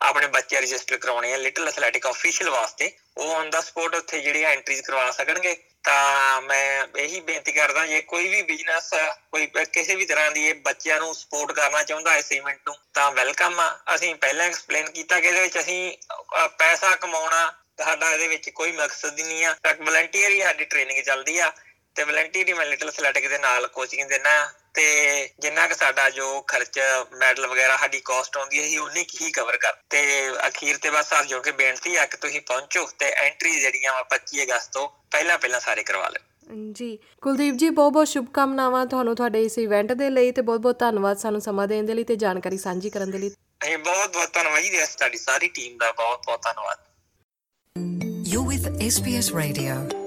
ਆਪਣੇ 0.02 0.28
ਬੱਚੇ 0.28 0.62
ਰਜਿਸਟਰ 0.62 0.98
ਕਰਾਉਣੇ 0.98 1.34
ਆ। 1.34 1.38
ਲਿਟਲ 1.38 1.68
ਐਥਲੈਟਿਕ 1.68 2.08
ਅਫੀਸ਼ੀਅਲ 2.08 2.50
ਵਾਸਤੇ 2.50 2.92
ਉਹ 3.18 3.36
ਔਨ 3.36 3.50
ਦਾ 3.50 3.62
ਸਪੋਟ 3.62 3.96
ਉੱਥੇ 3.96 4.20
ਜਿਹੜੀਆਂ 4.20 4.50
ਐਂਟਰੀਜ਼ 4.50 4.82
ਕਰਵਾ 4.82 5.12
ਸਕਣਗੇ। 5.12 5.56
ਤਾਂ 5.84 6.42
ਮੈਂ 6.42 6.88
ਇਹੀ 6.98 7.20
ਬੇਨਤੀ 7.20 7.52
ਕਰਦਾ 7.52 7.86
ਜੇ 7.86 8.02
ਕੋਈ 8.02 8.28
ਵੀ 8.28 8.42
ਬਿਜ਼ਨਸ 8.42 8.90
ਕੋਈ 9.32 9.46
ਕਿਸੇ 9.74 9.96
ਵੀ 9.96 10.06
ਤਰ੍ਹਾਂ 10.06 10.32
ਦੀ 10.32 10.48
ਇਹ 10.48 10.56
ਬੱਚਿਆਂ 10.56 11.00
ਨੂੰ 11.00 11.16
ਸਪੋਰਟ 11.16 11.52
ਕਰਨਾ 11.52 11.84
ਚਾਹੁੰਦਾ 11.84 12.16
ਇਸ 12.18 12.32
ਇਵੈਂਟ 12.32 12.60
ਨੂੰ 12.68 12.76
ਤਾਂ 12.94 13.12
ਵੈਲਕਮ 13.12 13.60
ਆ। 13.60 13.80
ਅਸੀਂ 13.96 14.16
ਪਹਿਲਾਂ 14.16 14.46
ਐਕਸਪਲੇਨ 14.46 14.90
ਕੀਤਾ 14.92 15.20
ਕਿ 15.20 15.28
ਇਹਦੇ 15.28 15.42
ਵਿੱਚ 15.42 15.60
ਅਸੀਂ 15.60 15.98
ਅ, 16.46 16.48
ਪੈਸਾ 16.48 16.96
ਕਮਾਉਣਾ 16.96 17.54
ਸਾਡਾ 17.84 18.12
ਇਹਦੇ 18.14 18.28
ਵਿੱਚ 18.28 18.50
ਕੋਈ 18.50 18.72
ਮਕਸਦ 18.72 19.20
ਹੀ 19.20 19.24
ਨਹੀਂ 19.24 19.46
ਆ। 19.46 19.56
ਵਲੰਟੀਅਰ 19.82 20.30
ਹੀ 20.32 20.42
ਸਾਡੀ 20.42 20.66
ਟ੍ਰੇਨਿੰਗ 20.66 21.04
ਚੱਲਦੀ 21.04 21.38
ਆ 21.40 21.52
ਤੇ 21.96 22.04
ਵਲੰਟੀਅਰ 22.04 22.48
ਹੀ 22.48 22.54
ਮੈਂ 22.54 22.66
ਲਿਟਲ 22.66 22.88
ਐਥਲੈਟਿਕ 22.88 23.28
ਦੇ 23.28 23.38
ਨਾਲ 23.38 23.68
ਕੋਚਿੰਗ 23.68 24.10
ਦਿੰਦਾ। 24.10 24.54
ਤੇ 24.74 25.30
ਜਿੰਨਾ 25.40 25.68
ਕਿ 25.68 25.74
ਸਾਡਾ 25.74 26.10
ਜੋ 26.10 26.42
ਖਰਚ 26.42 26.80
ਮੈਡਲ 27.18 27.48
ਵਗੈਰਾ 27.48 27.78
ਸਾਡੀ 27.78 28.02
ਕਾਸਟ 28.06 28.38
ਆਉਂਦੀ 28.38 28.60
ਹੈ 28.60 28.66
ਅਸੀਂ 28.66 28.80
ਉਨੀ 28.80 29.04
ਕੁ 29.04 29.26
ਹੀ 29.26 29.32
ਕਵਰ 29.32 29.58
ਕਰ 29.58 29.74
ਤੇ 29.90 30.30
ਅਖੀਰ 30.48 30.78
ਤੇ 30.78 30.90
ਬਸ 30.90 31.14
ਹੱਥ 31.14 31.26
ਜੋੜ 31.26 31.44
ਕੇ 31.44 31.52
ਬੇਨਤੀ 31.52 31.96
ਆ 31.96 32.06
ਕਿ 32.06 32.18
ਤੁਸੀਂ 32.18 32.42
ਪਹੁੰਚੋ 32.42 32.90
ਤੇ 33.00 33.06
ਐਂਟਰੀ 33.06 33.62
ਜਿਹੜੀਆਂ 33.62 33.94
ਵਾ 33.94 34.06
25 34.10 34.44
ਅਗਸਤ 34.44 34.74
ਤੋਂ 34.74 34.90
ਪਹਿਲਾਂ 35.12 35.38
ਪਹਿਲਾਂ 35.38 35.60
ਸਾਰੇ 35.60 35.84
ਕਰਵਾ 35.84 36.10
ਲਓ। 36.10 36.26
ਜੀ 36.72 37.00
ਕੁਲਦੀਪ 37.22 37.56
ਜੀ 37.56 37.70
ਬਹੁਤ 37.70 37.94
ਬਹੁਤ 37.94 38.08
ਸ਼ੁਭਕਾਮਨਾਵਾਂ 38.08 38.86
ਤੁਹਾਨੂੰ 38.86 39.16
ਤੁਹਾਡੇ 39.16 39.44
ਇਸ 39.44 39.58
ਇਵੈਂਟ 39.58 39.92
ਦੇ 39.92 40.10
ਲਈ 40.10 40.32
ਤੇ 40.32 40.42
ਬਹੁਤ 40.42 40.60
ਬਹੁਤ 40.60 40.80
ਧੰਨਵਾਦ 40.80 41.18
ਸਾਨੂੰ 41.18 41.42
ਸਮਾਂ 41.42 41.68
ਦੇਣ 41.68 41.84
ਦੇ 41.84 41.94
ਲਈ 41.94 42.04
ਤੇ 42.04 42.16
ਜਾਣਕਾਰੀ 42.16 42.58
ਸਾਂਝੀ 42.58 42.90
ਕਰਨ 42.90 43.12
ਦੇ 43.12 43.18
ਲਈ। 43.18 43.32
ਇਹ 43.68 43.78
ਬਹੁਤ 43.78 44.14
ਬਹੁਤ 44.14 44.34
ਧੰਨਵਾਦ 44.34 44.60
ਜੀ 44.60 44.70
ਤੁਹਾਡੀ 44.98 45.18
ਸਾਰੀ 45.18 45.48
ਟੀਮ 45.48 45.78
ਦਾ 45.78 45.92
ਬਹੁਤ 45.92 46.22
ਬਹੁਤ 46.26 46.42
ਧੰਨਵਾਦ। 46.44 46.78
You're 48.28 48.48
with 48.50 48.66
SBS 48.90 49.34
Radio. 49.42 50.03